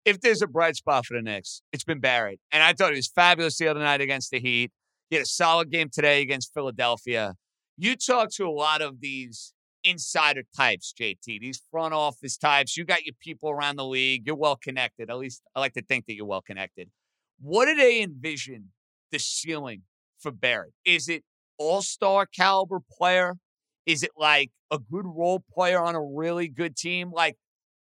[0.05, 2.39] If there's a bright spot for the Knicks, it's been Barrett.
[2.53, 4.71] And I thought he was fabulous the other night against the Heat.
[5.09, 7.33] He had a solid game today against Philadelphia.
[7.75, 9.51] You talk to a lot of these
[9.85, 12.75] insider types, JT, these front office types.
[12.75, 14.23] You got your people around the league.
[14.25, 15.09] You're well connected.
[15.09, 16.89] At least I like to think that you're well connected.
[17.39, 18.71] What do they envision
[19.11, 19.83] the ceiling
[20.19, 20.73] for Barrett?
[20.85, 21.23] Is it
[21.57, 23.35] all star caliber player?
[23.85, 27.11] Is it like a good role player on a really good team?
[27.13, 27.35] Like,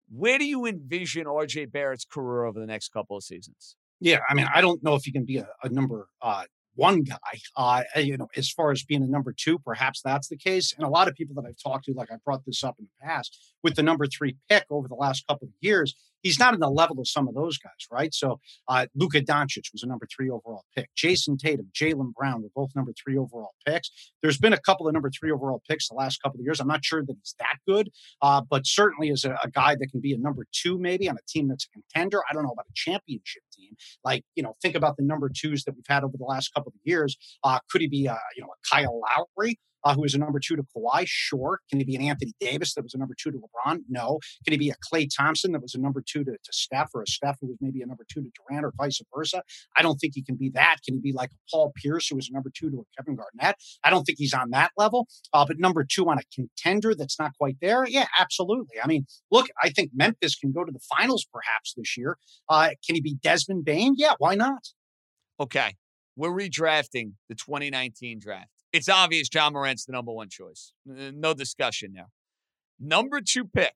[0.10, 3.76] where do you envision RJ Barrett's career over the next couple of seasons?
[4.00, 6.44] Yeah, I mean, I don't know if he can be a, a number uh,
[6.76, 7.18] one guy.
[7.56, 10.74] Uh, you know, as far as being a number two, perhaps that's the case.
[10.78, 12.86] And a lot of people that I've talked to, like I brought this up in
[12.86, 16.54] the past, with the number three pick over the last couple of years, he's not
[16.54, 18.14] in the level of some of those guys, right?
[18.14, 20.90] So uh, Luka Doncic was a number three overall pick.
[20.96, 23.92] Jayson Tatum, Jaylen Brown were both number three overall picks.
[24.22, 26.60] There's been a couple of number three overall picks the last couple of years.
[26.60, 27.90] I'm not sure that he's that good,
[28.22, 31.16] uh, but certainly is a, a, guy that can be a number two maybe on
[31.16, 32.20] a team that's a contender.
[32.30, 33.76] I don't know about a championship team.
[34.04, 36.70] Like you know, think about the number twos that we've had over the last couple
[36.70, 37.18] of years.
[37.44, 39.60] Uh, could he be a you know a Kyle Lowry?
[39.84, 41.04] Uh, who is a number two to Kawhi?
[41.06, 41.60] Sure.
[41.70, 43.80] Can he be an Anthony Davis that was a number two to LeBron?
[43.90, 44.20] No.
[44.46, 47.02] Can he be a Klay Thompson that was a number two to, to Steph or
[47.02, 49.42] a Steph who was maybe a number two to Durant or vice versa?
[49.78, 50.78] I don't think he can be that.
[50.86, 53.16] Can he be like a Paul Pierce who was a number two to a Kevin
[53.16, 53.56] Garnett?
[53.84, 55.08] I don't think he's on that level.
[55.34, 57.86] Uh, but number two on a contender that's not quite there?
[57.88, 58.78] Yeah, absolutely.
[58.84, 62.18] I mean, look, I think Memphis can go to the finals perhaps this year.
[62.48, 63.96] Uh, can he be Desmond Bane?
[63.98, 64.70] Yeah, why not?
[65.40, 65.76] Okay.
[66.16, 70.74] We're redrafting the 2019 draft it's obvious Ja Morant's the number one choice.
[70.86, 72.10] No discussion there.
[72.80, 73.74] Number two pick,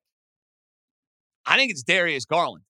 [1.46, 2.64] I think it's Darius Garland.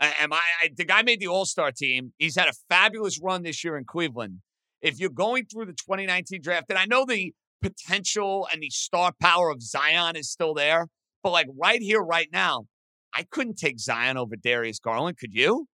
[0.00, 2.12] Am I, I the guy made the All Star team.
[2.18, 4.40] He's had a fabulous run this year in Cleveland.
[4.80, 9.12] If you're going through the 2019 draft, and I know the potential and the star
[9.20, 10.86] power of Zion is still there,
[11.22, 12.66] but like right here, right now,
[13.12, 15.18] I couldn't take Zion over Darius Garland.
[15.18, 15.66] Could you?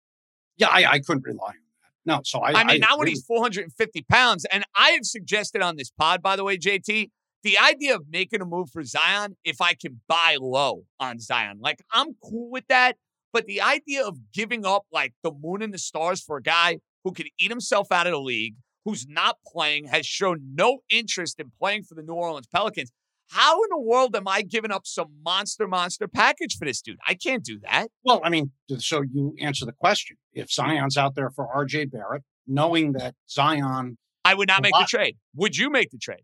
[0.57, 1.64] Yeah, I, I couldn't rely on
[2.07, 2.53] no, so I.
[2.53, 6.23] I mean, I not when he's 450 pounds, and I have suggested on this pod,
[6.23, 7.11] by the way, JT,
[7.43, 11.59] the idea of making a move for Zion, if I can buy low on Zion,
[11.61, 12.97] like I'm cool with that.
[13.33, 16.79] But the idea of giving up like the moon and the stars for a guy
[17.03, 21.41] who can eat himself out of the league, who's not playing, has shown no interest
[21.41, 22.93] in playing for the New Orleans Pelicans.
[23.31, 26.99] How in the world am I giving up some monster, monster package for this dude?
[27.07, 27.89] I can't do that.
[28.05, 30.17] Well, I mean, so you answer the question.
[30.33, 33.99] If Zion's out there for RJ Barrett, knowing that Zion.
[34.25, 35.17] I would not make the trade.
[35.37, 36.23] Would you make the trade?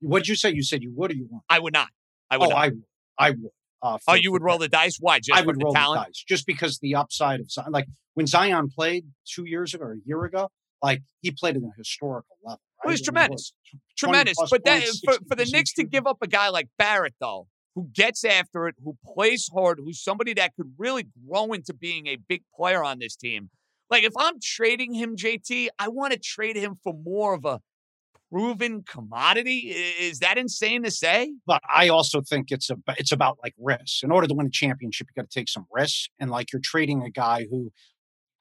[0.00, 0.50] What'd you say?
[0.50, 1.44] You said you would or you won't?
[1.48, 1.88] I would not.
[2.30, 2.46] I would.
[2.46, 2.58] Oh, not.
[2.58, 2.82] I would.
[3.18, 3.50] I would.
[3.82, 4.98] Uh, oh, you would roll the dice?
[5.00, 5.20] Why?
[5.20, 6.00] Just I would roll talent?
[6.00, 7.72] the dice just because the upside of Zion.
[7.72, 10.50] Like when Zion played two years ago or a year ago,
[10.82, 12.60] like he played at a historical level.
[12.84, 13.52] It was tremendous,
[13.96, 14.36] tremendous.
[14.50, 17.46] But that, eh, for, for the Knicks to give up a guy like Barrett, though,
[17.74, 22.06] who gets after it, who plays hard, who's somebody that could really grow into being
[22.06, 23.50] a big player on this team.
[23.90, 27.60] Like if I'm trading him, JT, I want to trade him for more of a
[28.30, 29.74] proven commodity.
[30.00, 31.32] Is that insane to say?
[31.46, 34.02] But I also think it's a it's about like risks.
[34.02, 36.62] In order to win a championship, you got to take some risks, and like you're
[36.62, 37.72] trading a guy who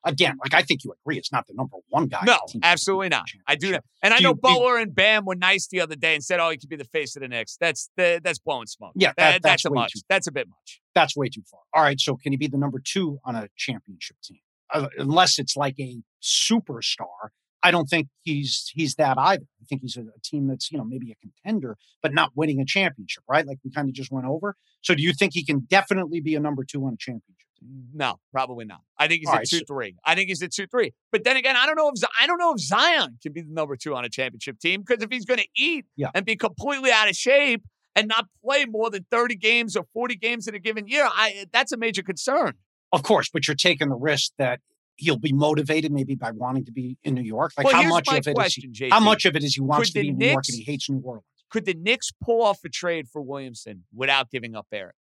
[0.06, 2.22] again, like I think you agree, it's not the number one guy.
[2.26, 3.26] No, absolutely not.
[3.48, 5.96] I do that, and do I know you, Butler and Bam were nice the other
[5.96, 8.40] day and said, "Oh, he could be the face of the Knicks." That's the, that's
[8.40, 8.94] blowing smoke.
[8.96, 9.94] Yeah, that, that, that's, that's a much.
[9.94, 10.82] Too, that's a bit much.
[10.96, 11.62] That's way too far.
[11.74, 14.40] All right, so can he be the number two on a championship team?
[14.74, 17.30] Uh, unless it's like a superstar.
[17.62, 19.44] I don't think he's he's that either.
[19.62, 22.62] I think he's a, a team that's you know maybe a contender, but not winning
[22.62, 23.46] a championship, right?
[23.46, 24.56] Like we kind of just went over.
[24.82, 27.49] So do you think he can definitely be a number two on a championship?
[27.94, 28.82] No, probably not.
[28.98, 29.96] I think he's All at right, two so, three.
[30.06, 30.94] I think he's at two three.
[31.12, 33.52] But then again, I don't know if I don't know if Zion can be the
[33.52, 36.12] number two on a championship team because if he's going to eat yeah.
[36.14, 37.64] and be completely out of shape
[37.96, 41.46] and not play more than thirty games or forty games in a given year, I
[41.52, 42.54] that's a major concern.
[42.92, 44.60] Of course, but you're taking the risk that
[44.96, 47.54] he'll be motivated maybe by wanting to be in New York.
[47.58, 49.62] Like well, how much of it question, is he, how much of it is he
[49.62, 51.26] wants could to be in Knicks, New York and he hates New Orleans?
[51.50, 54.96] Could the Knicks pull off a trade for Williamson without giving up Barrett?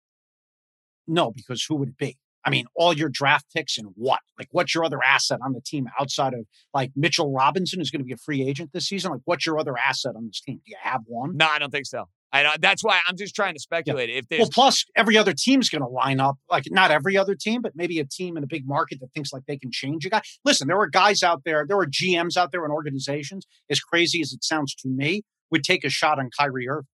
[1.08, 2.18] No, because who would it be?
[2.48, 4.20] I mean, all your draft picks and what?
[4.38, 8.00] Like, what's your other asset on the team outside of like Mitchell Robinson is going
[8.00, 9.12] to be a free agent this season?
[9.12, 10.62] Like, what's your other asset on this team?
[10.66, 11.36] Do you have one?
[11.36, 12.06] No, I don't think so.
[12.32, 14.10] I know that's why I'm just trying to speculate.
[14.10, 14.18] Yeah.
[14.18, 17.36] If there's well, plus every other team's going to line up like not every other
[17.36, 20.06] team, but maybe a team in a big market that thinks like they can change
[20.06, 20.22] a guy.
[20.44, 23.46] Listen, there are guys out there, there are GMs out there in organizations.
[23.70, 26.88] As crazy as it sounds to me, would take a shot on Kyrie Irving.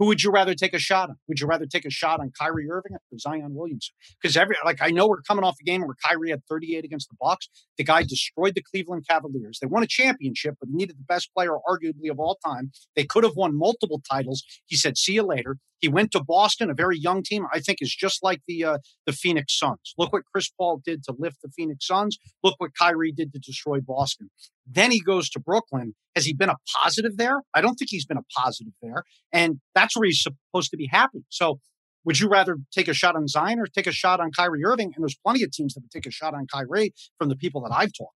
[0.00, 1.16] Who would you rather take a shot on?
[1.28, 3.94] Would you rather take a shot on Kyrie Irving or Zion Williamson?
[4.20, 7.10] Because every like I know we're coming off a game where Kyrie had 38 against
[7.10, 7.50] the Bucks.
[7.76, 9.58] The guy destroyed the Cleveland Cavaliers.
[9.60, 12.72] They won a championship, but he needed the best player, arguably of all time.
[12.96, 14.42] They could have won multiple titles.
[14.64, 17.46] He said, "See you later." He went to Boston, a very young team.
[17.52, 19.94] I think is just like the uh, the Phoenix Suns.
[19.98, 22.18] Look what Chris Paul did to lift the Phoenix Suns.
[22.42, 24.30] Look what Kyrie did to destroy Boston.
[24.66, 25.94] Then he goes to Brooklyn.
[26.14, 27.42] Has he been a positive there?
[27.54, 30.88] I don't think he's been a positive there, and that's where he's supposed to be
[30.90, 31.24] happy.
[31.28, 31.60] So
[32.04, 34.92] would you rather take a shot on Zion or take a shot on Kyrie Irving?
[34.94, 37.60] And there's plenty of teams that would take a shot on Kyrie from the people
[37.62, 38.14] that I've talked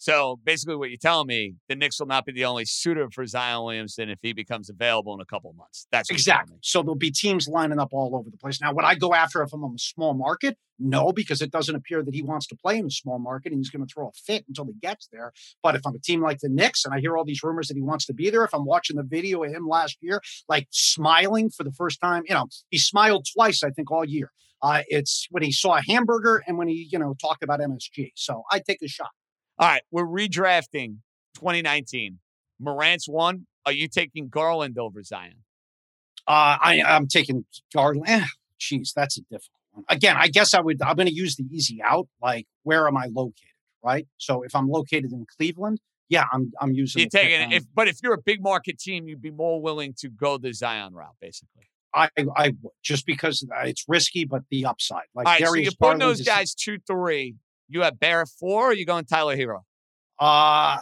[0.00, 3.26] So basically, what you're telling me, the Knicks will not be the only suitor for
[3.26, 5.86] Zion Williamson if he becomes available in a couple months.
[5.92, 6.56] That's exactly.
[6.62, 8.62] So there'll be teams lining up all over the place.
[8.62, 10.56] Now, would I go after if I'm a small market?
[10.78, 13.60] No, because it doesn't appear that he wants to play in a small market and
[13.60, 15.34] he's going to throw a fit until he gets there.
[15.62, 17.76] But if I'm a team like the Knicks and I hear all these rumors that
[17.76, 20.66] he wants to be there, if I'm watching the video of him last year, like
[20.70, 24.32] smiling for the first time, you know, he smiled twice, I think, all year.
[24.62, 28.12] Uh, it's when he saw a hamburger and when he, you know, talked about MSG.
[28.14, 29.10] So I take a shot.
[29.60, 31.00] All right, we're redrafting
[31.34, 32.18] 2019.
[32.58, 33.46] Morant's one.
[33.66, 35.44] Are you taking Garland over Zion?
[36.26, 37.44] Uh, I, I'm taking
[37.74, 38.04] Garland.
[38.08, 38.24] Eh,
[38.58, 39.84] geez, that's a difficult one.
[39.90, 40.80] Again, I guess I would.
[40.80, 42.08] I'm going to use the easy out.
[42.22, 43.48] Like, where am I located?
[43.84, 44.06] Right.
[44.16, 47.00] So if I'm located in Cleveland, yeah, I'm I'm using.
[47.00, 50.08] You're taking if, but if you're a big market team, you'd be more willing to
[50.08, 51.68] go the Zion route, basically.
[51.94, 55.04] I I just because it's risky, but the upside.
[55.14, 57.36] Like All right, Darius so you're putting those guys two three.
[57.70, 59.60] You have Barrett four, or are you going Tyler Herro?
[60.18, 60.78] Uh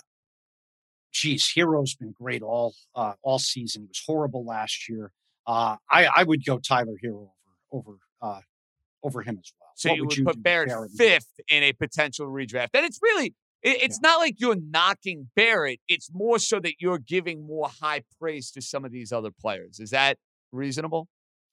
[1.13, 3.83] geez, Herro's been great all uh, all season.
[3.83, 5.13] He was horrible last year.
[5.47, 7.31] Uh, I I would go Tyler Herro
[7.73, 8.41] over over uh,
[9.03, 9.71] over him as well.
[9.75, 12.85] So what you would, would you put Barrett, Barrett fifth in a potential redraft, and
[12.85, 14.11] it's really it, it's yeah.
[14.11, 15.81] not like you're knocking Barrett.
[15.89, 19.81] It's more so that you're giving more high praise to some of these other players.
[19.81, 20.19] Is that
[20.53, 21.09] reasonable?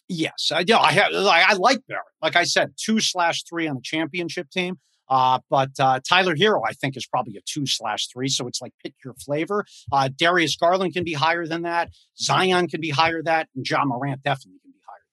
[0.07, 0.75] Yes, I do.
[0.75, 1.11] I have.
[1.13, 2.05] I like Barrett.
[2.21, 4.77] Like I said, two slash three on the championship team.
[5.09, 8.27] Uh, but uh, Tyler Herro, I think, is probably a two slash three.
[8.27, 9.65] So it's like pick your flavor.
[9.91, 11.89] Uh, Darius Garland can be higher than that.
[12.17, 13.49] Zion can be higher than that.
[13.55, 15.03] And Ja Morant definitely can be higher.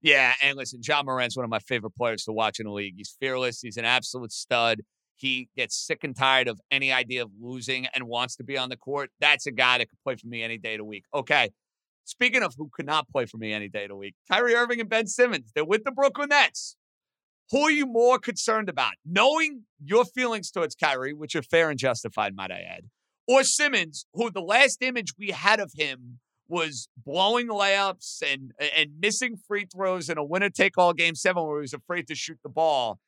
[0.00, 0.34] Yeah.
[0.42, 2.94] And listen, Ja Morant's one of my favorite players to watch in the league.
[2.96, 3.60] He's fearless.
[3.60, 4.80] He's an absolute stud.
[5.16, 8.70] He gets sick and tired of any idea of losing and wants to be on
[8.70, 9.10] the court.
[9.20, 11.04] That's a guy that could play for me any day of the week.
[11.14, 11.50] Okay.
[12.04, 14.80] Speaking of who could not play for me any day of the week, Kyrie Irving
[14.80, 15.52] and Ben Simmons.
[15.54, 16.76] They're with the Brooklyn Nets.
[17.50, 18.92] Who are you more concerned about?
[19.04, 22.84] Knowing your feelings towards Kyrie, which are fair and justified, might I add,
[23.26, 29.00] or Simmons, who the last image we had of him was blowing layups and and
[29.00, 32.14] missing free throws in a winner take all game seven where he was afraid to
[32.14, 32.98] shoot the ball.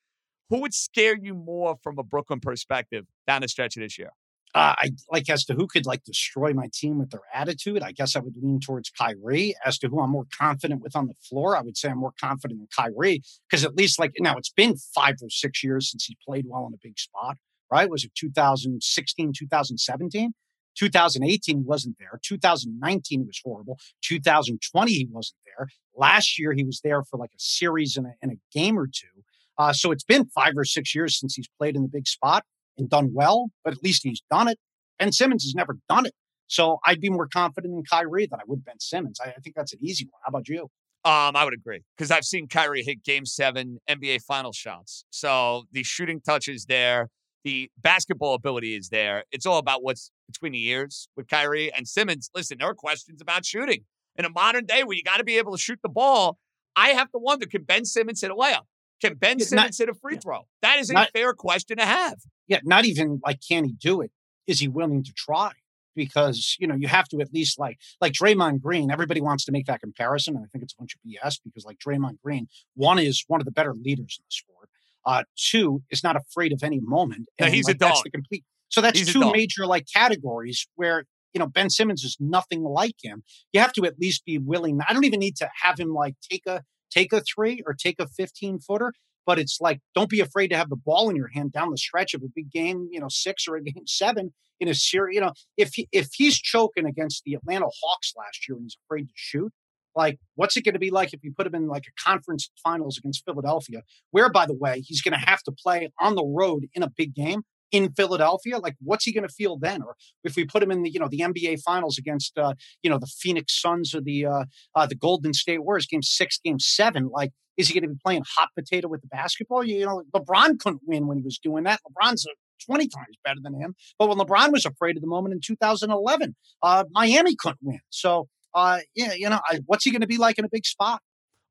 [0.50, 4.10] Who would scare you more from a Brooklyn perspective down the stretch of this year?
[4.54, 7.82] Uh, I like as to who could like destroy my team with their attitude.
[7.82, 9.54] I guess I would lean towards Kyrie.
[9.64, 12.14] As to who I'm more confident with on the floor, I would say I'm more
[12.20, 16.04] confident in Kyrie because at least like now it's been five or six years since
[16.04, 17.36] he played well in a big spot.
[17.70, 17.90] Right?
[17.90, 20.34] Was it 2016, 2017?
[20.76, 22.20] 2018 he wasn't there.
[22.22, 23.78] 2019 he was horrible.
[24.02, 25.66] 2020 he wasn't there.
[25.96, 28.86] Last year he was there for like a series and a, and a game or
[28.86, 29.24] two.
[29.58, 32.44] Uh, so it's been five or six years since he's played in the big spot
[32.78, 34.58] and done well, but at least he's done it.
[34.98, 36.12] Ben Simmons has never done it.
[36.46, 39.18] So I'd be more confident in Kyrie than I would Ben Simmons.
[39.24, 40.20] I, I think that's an easy one.
[40.24, 40.68] How about you?
[41.04, 45.04] Um, I would agree because I've seen Kyrie hit Game Seven NBA final shots.
[45.10, 47.10] So the shooting touch is there,
[47.44, 49.24] the basketball ability is there.
[49.30, 52.30] It's all about what's between the ears with Kyrie and Simmons.
[52.34, 53.84] Listen, there are questions about shooting
[54.16, 56.38] in a modern day where you got to be able to shoot the ball.
[56.74, 58.62] I have to wonder: Can Ben Simmons hit a layup?
[59.04, 60.46] Can Ben Simmons not, hit a free throw?
[60.62, 62.16] That is a fair question to have.
[62.48, 64.10] Yeah, not even like can he do it?
[64.46, 65.52] Is he willing to try?
[65.94, 68.90] Because you know you have to at least like like Draymond Green.
[68.90, 71.64] Everybody wants to make that comparison, and I think it's a bunch of BS because
[71.64, 74.68] like Draymond Green, one is one of the better leaders in the sport.
[75.06, 77.28] Uh, two is not afraid of any moment.
[77.38, 77.90] And he's like, a dog.
[77.90, 78.44] That's the complete.
[78.70, 82.96] So that's he's two major like categories where you know Ben Simmons is nothing like
[83.02, 83.22] him.
[83.52, 84.80] You have to at least be willing.
[84.88, 86.62] I don't even need to have him like take a
[86.94, 88.92] take a three or take a 15 footer.
[89.26, 91.78] But it's like, don't be afraid to have the ball in your hand down the
[91.78, 95.14] stretch of a big game, you know, six or a game seven in a series.
[95.14, 98.76] You know, if he, if he's choking against the Atlanta Hawks last year and he's
[98.86, 99.50] afraid to shoot,
[99.96, 102.50] like what's it going to be like if you put him in like a conference
[102.62, 106.24] finals against Philadelphia, where by the way he's going to have to play on the
[106.24, 109.82] road in a big game in Philadelphia, like what's he going to feel then?
[109.82, 112.90] Or if we put him in the you know the NBA Finals against uh, you
[112.90, 116.58] know the Phoenix Suns or the uh, uh, the Golden State Warriors, Game Six, Game
[116.58, 119.64] Seven, like is he going to be playing hot potato with the basketball?
[119.64, 121.80] You, you know, LeBron couldn't win when he was doing that.
[121.88, 122.26] LeBron's
[122.66, 123.74] 20 times better than him.
[123.98, 127.80] But when LeBron was afraid of the moment in 2011, uh, Miami couldn't win.
[127.90, 130.66] So, uh, yeah, you know, I, what's he going to be like in a big
[130.66, 131.00] spot?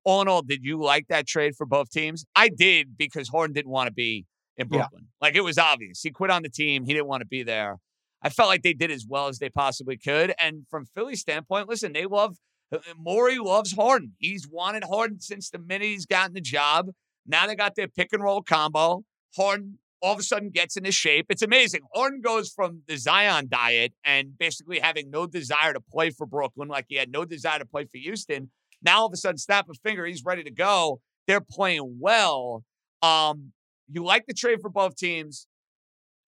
[0.05, 2.25] All in all, did you like that trade for both teams?
[2.35, 4.25] I did because Harden didn't want to be
[4.57, 5.03] in Brooklyn.
[5.03, 5.27] Yeah.
[5.27, 6.01] Like it was obvious.
[6.01, 6.85] He quit on the team.
[6.85, 7.77] He didn't want to be there.
[8.21, 10.33] I felt like they did as well as they possibly could.
[10.39, 12.37] And from Philly's standpoint, listen, they love
[12.71, 14.13] uh, Morey loves Harden.
[14.19, 16.89] He's wanted Harden since the minute he's gotten the job.
[17.27, 19.03] Now they got their pick and roll combo.
[19.35, 21.27] Harden all of a sudden gets into shape.
[21.29, 21.81] It's amazing.
[21.95, 26.67] Harden goes from the Zion diet and basically having no desire to play for Brooklyn,
[26.67, 28.51] like he had no desire to play for Houston.
[28.81, 30.99] Now all of a sudden, snap a finger, he's ready to go.
[31.25, 32.65] They're playing well.
[33.01, 33.53] Um,
[33.91, 35.47] you like the trade for both teams.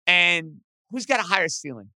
[0.06, 0.56] And
[0.90, 1.90] who's got a higher ceiling?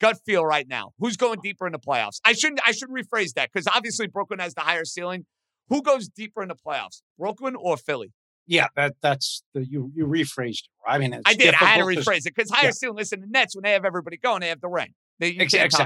[0.00, 0.92] Gut feel right now.
[0.98, 2.20] Who's going deeper in the playoffs?
[2.24, 2.60] I shouldn't.
[2.64, 5.26] I should rephrase that because obviously Brooklyn has the higher ceiling.
[5.68, 8.12] Who goes deeper in the playoffs, Brooklyn or Philly?
[8.46, 10.70] Yeah, that that's the you you rephrased it.
[10.86, 11.52] I mean, I did.
[11.54, 12.70] I had to rephrase it because higher yeah.
[12.70, 12.96] ceiling.
[12.96, 14.94] Listen, the Nets when they have everybody going, they have the ring.
[15.18, 15.84] They, exactly.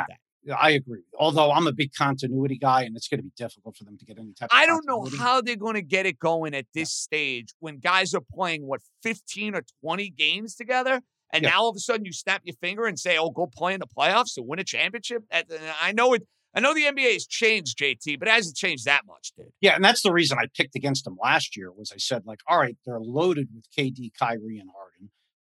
[0.51, 1.03] I agree.
[1.19, 4.05] Although I'm a big continuity guy, and it's going to be difficult for them to
[4.05, 4.49] get any type.
[4.53, 7.19] I don't know how they're going to get it going at this yeah.
[7.19, 11.01] stage when guys are playing what 15 or 20 games together,
[11.33, 11.51] and yeah.
[11.51, 13.81] now all of a sudden you snap your finger and say, "Oh, go play in
[13.81, 16.27] the playoffs to win a championship." I know it.
[16.55, 19.47] I know the NBA has changed, JT, but it hasn't changed that much, dude.
[19.63, 21.73] Yeah, and that's the reason I picked against them last year.
[21.73, 24.92] Was I said like, all right, they're loaded with KD, Kyrie, and Harden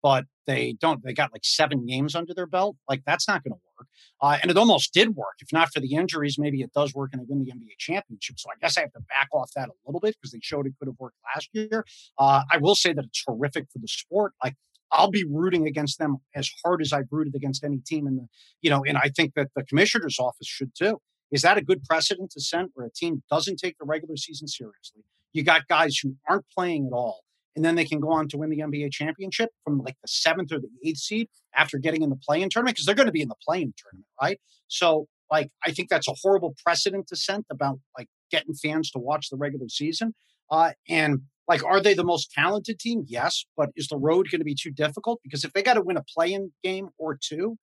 [0.01, 1.03] but they don't.
[1.03, 2.75] They got like seven games under their belt.
[2.87, 3.87] Like that's not going to work.
[4.21, 5.35] Uh, and it almost did work.
[5.39, 8.39] If not for the injuries, maybe it does work and they win the NBA championship.
[8.39, 10.65] So I guess I have to back off that a little bit because they showed
[10.65, 11.85] it could have worked last year.
[12.17, 14.33] Uh, I will say that it's horrific for the sport.
[14.43, 14.55] Like
[14.91, 18.27] I'll be rooting against them as hard as I've rooted against any team in the,
[18.61, 20.99] you know, and I think that the commissioner's office should too.
[21.31, 24.47] Is that a good precedent to set where a team doesn't take the regular season
[24.47, 25.03] seriously?
[25.31, 27.21] You got guys who aren't playing at all
[27.59, 30.53] and then they can go on to win the NBA championship from like the seventh
[30.53, 33.21] or the eighth seed after getting in the play-in tournament because they're going to be
[33.21, 34.39] in the play-in tournament, right?
[34.69, 38.99] So, like, I think that's a horrible precedent to set about like getting fans to
[38.99, 40.13] watch the regular season.
[40.49, 43.03] Uh, and like, are they the most talented team?
[43.05, 45.19] Yes, but is the road going to be too difficult?
[45.21, 47.57] Because if they got to win a play-in game or two,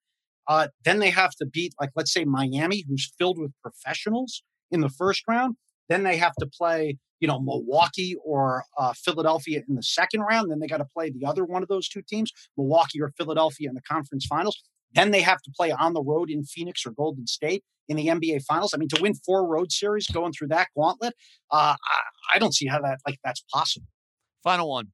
[0.47, 4.83] uh, then they have to beat, like, let's say Miami, who's filled with professionals in
[4.83, 5.57] the first round.
[5.89, 10.51] Then they have to play you know, Milwaukee or uh, Philadelphia in the second round.
[10.51, 13.69] Then they got to play the other one of those two teams, Milwaukee or Philadelphia
[13.69, 14.63] in the conference finals.
[14.93, 18.07] Then they have to play on the road in Phoenix or Golden State in the
[18.07, 18.73] NBA finals.
[18.75, 21.15] I mean, to win four road series going through that gauntlet,
[21.51, 23.87] uh, I, I don't see how that like that's possible.
[24.43, 24.89] Final one.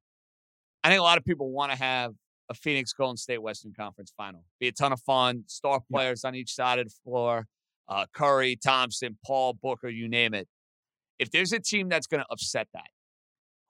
[0.83, 2.13] I think a lot of people want to have
[2.49, 4.43] a Phoenix Golden State Western Conference final.
[4.59, 5.43] Be a ton of fun.
[5.47, 6.29] Star players yeah.
[6.29, 7.47] on each side of the floor.
[7.87, 10.47] Uh, Curry, Thompson, Paul, Booker, you name it.
[11.23, 12.89] If there's a team that's going to upset that,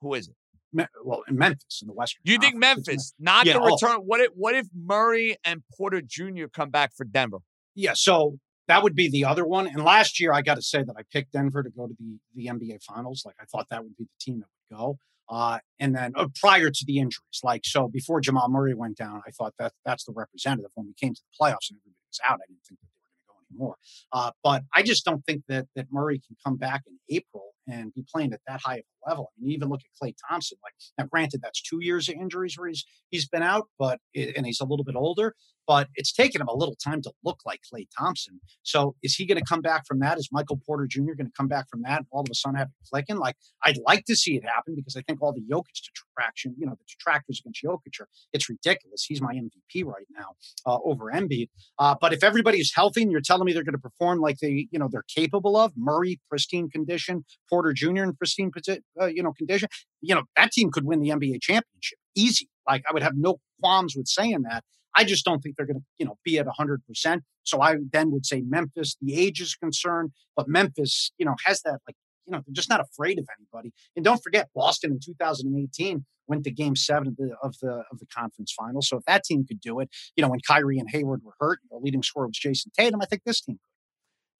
[0.01, 0.36] who is it?
[0.74, 2.22] Me- well, in Memphis in the Western.
[2.26, 3.97] You think Memphis, not yeah, the return?
[4.06, 6.45] What if what if Murray and Porter Jr.
[6.51, 7.38] come back for Denver?
[7.76, 8.38] Yeah, so
[8.68, 9.68] that would be the other one.
[9.68, 12.18] And last year, I got to say that I picked Denver to go to the
[12.34, 13.24] the NBA Finals.
[13.26, 14.97] Like I thought that would be the team that would go.
[15.30, 19.22] Uh, and then uh, prior to the injuries, like so, before Jamal Murray went down,
[19.26, 20.72] I thought that that's the representative.
[20.74, 22.88] When we came to the playoffs and everybody was out, I didn't think that
[23.58, 23.76] more.
[24.12, 27.93] Uh, but I just don't think that that Murray can come back in April and
[27.93, 29.32] be playing at that high of a level.
[29.38, 30.57] I mean, even look at Klay Thompson.
[30.64, 34.36] Like now, granted, that's two years of injuries where he's he's been out, but it,
[34.36, 35.36] and he's a little bit older
[35.68, 38.39] but it's taken him a little time to look like Klay Thompson.
[38.64, 40.18] So is he going to come back from that?
[40.18, 41.14] Is Michael Porter Jr.
[41.18, 43.18] going to come back from that and all of a sudden have it clicking?
[43.18, 46.66] Like I'd like to see it happen because I think all the Jokic detraction, you
[46.66, 49.05] know, the detractors against Jokic are it's ridiculous.
[49.07, 50.36] He's my MVP right now
[50.66, 51.49] uh, over Embiid.
[51.80, 54.39] Uh, but if everybody is healthy and you're telling me they're going to perform like
[54.39, 58.04] they, you know, they're capable of Murray, pristine condition, Porter Jr.
[58.04, 58.49] in pristine,
[58.99, 59.70] uh, you know, condition,
[60.01, 62.49] you know, that team could win the NBA championship easy.
[62.68, 64.64] Like I would have no qualms with saying that.
[64.95, 67.22] I just don't think they're going to, you know, be at 100%.
[67.43, 71.62] So I then would say Memphis, the age is concerned, but Memphis, you know, has
[71.62, 71.95] that like,
[72.26, 73.72] you know, they're just not afraid of anybody.
[73.95, 77.99] And don't forget, Boston in 2018 went to Game Seven of the of the of
[77.99, 78.82] the conference final.
[78.82, 81.60] So if that team could do it, you know, when Kyrie and Hayward were hurt,
[81.70, 82.99] the leading scorer was Jayson Tatum.
[82.99, 83.74] I think this team could.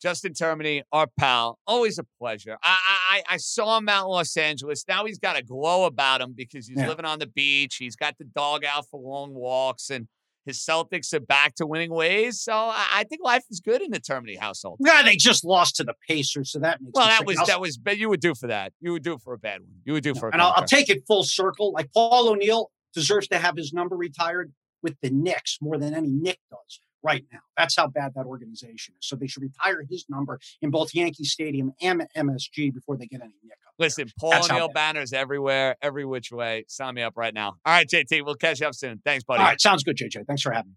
[0.04, 2.58] Justin Termine, our pal, always a pleasure.
[2.62, 2.98] I, I
[3.30, 4.86] I saw him out in Los Angeles.
[4.88, 6.88] Now he's got a glow about him because he's yeah.
[6.88, 7.76] living on the beach.
[7.76, 10.08] He's got the dog out for long walks, and
[10.46, 12.42] his Celtics are back to winning ways.
[12.42, 14.80] So I, think life is good in the Termine household.
[14.80, 17.08] Yeah, they just lost to the Pacers, so that makes well.
[17.08, 17.78] That was that was.
[17.78, 18.74] But you would do for that.
[18.80, 19.70] You would do for a bad one.
[19.86, 20.30] You would do for.
[20.30, 21.72] and I'll, I'll, take it full circle.
[21.72, 26.10] Like Paul O'Neill deserves to have his number retired with the Knicks more than any
[26.10, 27.40] Knick does right now.
[27.58, 29.08] That's how bad that organization is.
[29.08, 33.22] So they should retire his number in both Yankee Stadium and MSG before they get
[33.22, 33.74] any Knick up.
[33.78, 36.66] Listen, Paul That's O'Neill banners everywhere, every which way.
[36.68, 37.56] Sign me up right now.
[37.66, 39.02] All right, JT, we'll catch you up soon.
[39.04, 39.42] Thanks, buddy.
[39.42, 40.26] All right, sounds good, JJ.
[40.28, 40.76] Thanks for having me.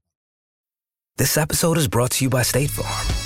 [1.17, 3.26] This episode is brought to you by State Farm.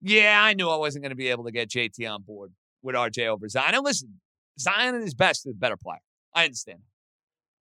[0.00, 2.94] Yeah, I knew I wasn't going to be able to get JT on board with
[2.94, 3.74] RJ over Zion.
[3.74, 4.20] And listen,
[4.58, 6.00] Zion at his best is a better player.
[6.34, 6.80] I understand.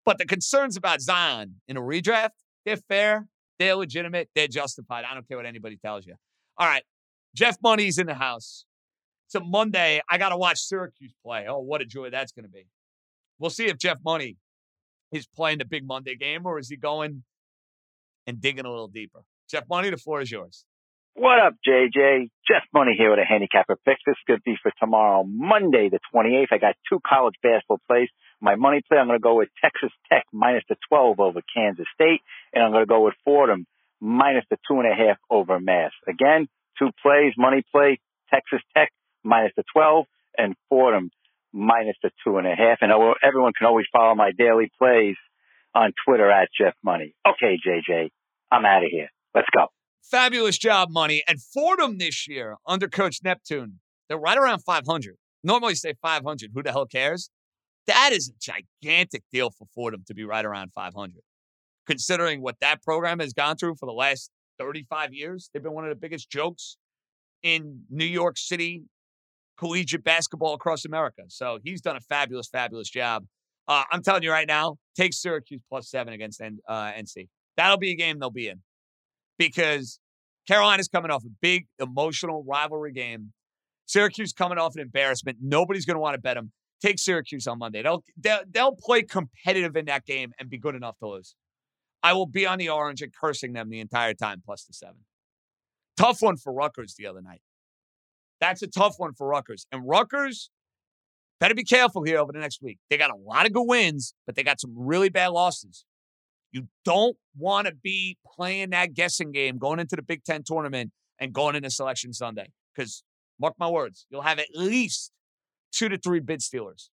[0.06, 2.32] But the concerns about Zion in a redraft,
[2.66, 3.28] they're fair,
[3.58, 5.06] they're legitimate, they're justified.
[5.10, 6.16] I don't care what anybody tells you.
[6.58, 6.84] All right,
[7.36, 8.66] Jeff Money's in the house.
[9.28, 10.02] It's a Monday.
[10.10, 11.46] I got to watch Syracuse play.
[11.48, 12.68] Oh, what a joy that's going to be.
[13.40, 14.38] We'll see if Jeff Money
[15.12, 17.24] is playing the big Monday game or is he going
[18.28, 19.24] and digging a little deeper.
[19.50, 20.66] Jeff Money, the floor is yours.
[21.18, 22.30] What up, JJ?
[22.46, 24.00] Jeff Money here with a handicapper pick.
[24.06, 26.48] This could be for tomorrow, Monday, the 28th.
[26.52, 28.10] I got two college basketball plays.
[28.42, 31.86] My money play, I'm going to go with Texas Tech minus the 12 over Kansas
[31.94, 32.20] State,
[32.54, 33.66] and I'm going to go with Fordham
[34.02, 35.92] minus the two and a half over Mass.
[36.06, 38.92] Again, two plays, money play, Texas Tech
[39.24, 40.08] minus the 12
[40.38, 41.12] and Fordham
[41.54, 42.80] minus the two and a half.
[42.82, 42.92] And
[43.24, 45.16] everyone can always follow my daily plays
[45.74, 47.16] on Twitter at Jeff Money.
[47.26, 48.10] Okay, JJ,
[48.52, 49.08] I'm out of here.
[49.34, 49.68] Let's go.
[50.10, 51.24] Fabulous job, Money.
[51.28, 55.16] And Fordham this year under Coach Neptune, they're right around 500.
[55.44, 56.52] Normally say 500.
[56.54, 57.30] Who the hell cares?
[57.88, 58.34] That is a
[58.84, 61.14] gigantic deal for Fordham to be right around 500.
[61.88, 65.86] Considering what that program has gone through for the last 35 years, they've been one
[65.86, 66.78] of the biggest jokes
[67.44, 68.84] in New York City
[69.58, 71.24] collegiate basketball across America.
[71.30, 73.26] So he's done a fabulous, fabulous job.
[73.68, 77.30] Uh, I'm telling you right now, take Syracuse plus seven against uh, NC.
[77.58, 78.62] That'll be a game they'll be in
[79.38, 80.00] because
[80.48, 83.34] Carolina's coming off a big emotional rivalry game.
[83.86, 85.38] Syracuse coming off an embarrassment.
[85.42, 86.52] Nobody's going to want to bet them.
[86.82, 87.82] Take Syracuse on Monday.
[87.82, 91.36] They'll, they'll they'll play competitive in that game and be good enough to lose.
[92.04, 95.06] I will be on the orange and cursing them the entire time plus the seven.
[95.98, 97.42] Tough one for Rutgers the other night.
[98.40, 99.66] That's a tough one for Rutgers.
[99.72, 100.50] And Rutgers
[101.40, 102.80] better be careful here over the next week.
[102.90, 105.86] They got a lot of good wins, but they got some really bad losses.
[106.52, 110.92] You don't want to be playing that guessing game going into the Big Ten tournament
[111.20, 112.48] and going into Selection Sunday.
[112.76, 113.04] Because,
[113.40, 115.12] mark my words, you'll have at least
[115.72, 116.90] two to three bid stealers.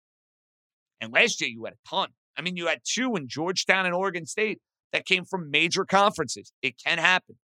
[1.00, 2.08] And last year, you had a ton.
[2.36, 4.60] I mean, you had two in Georgetown and Oregon State
[4.92, 6.52] that came from major conferences.
[6.62, 7.36] It can happen.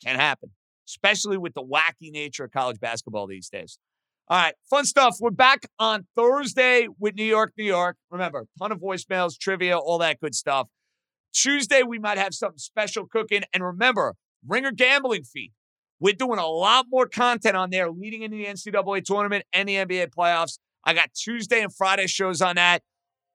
[0.00, 0.50] It can happen
[0.88, 3.78] especially with the wacky nature of college basketball these days.
[4.28, 5.16] All right, fun stuff.
[5.20, 7.96] We're back on Thursday with New York, New York.
[8.10, 10.68] Remember, ton of voicemails, trivia, all that good stuff.
[11.36, 13.42] Tuesday, we might have something special cooking.
[13.52, 14.14] And remember,
[14.46, 15.52] Ringer Gambling Feed.
[15.98, 19.76] We're doing a lot more content on there leading into the NCAA tournament and the
[19.76, 20.58] NBA playoffs.
[20.84, 22.82] I got Tuesday and Friday shows on that.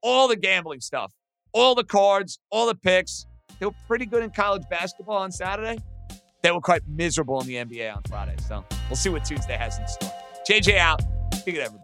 [0.04, 1.14] All the gambling stuff,
[1.54, 3.26] all the cards, all the picks.
[3.60, 5.80] They were pretty good in college basketball on Saturday
[6.42, 8.36] they were quite miserable in the NBA on Friday.
[8.48, 10.12] So we'll see what Tuesday has in store.
[10.48, 11.02] JJ out.
[11.36, 11.81] Speak to everybody.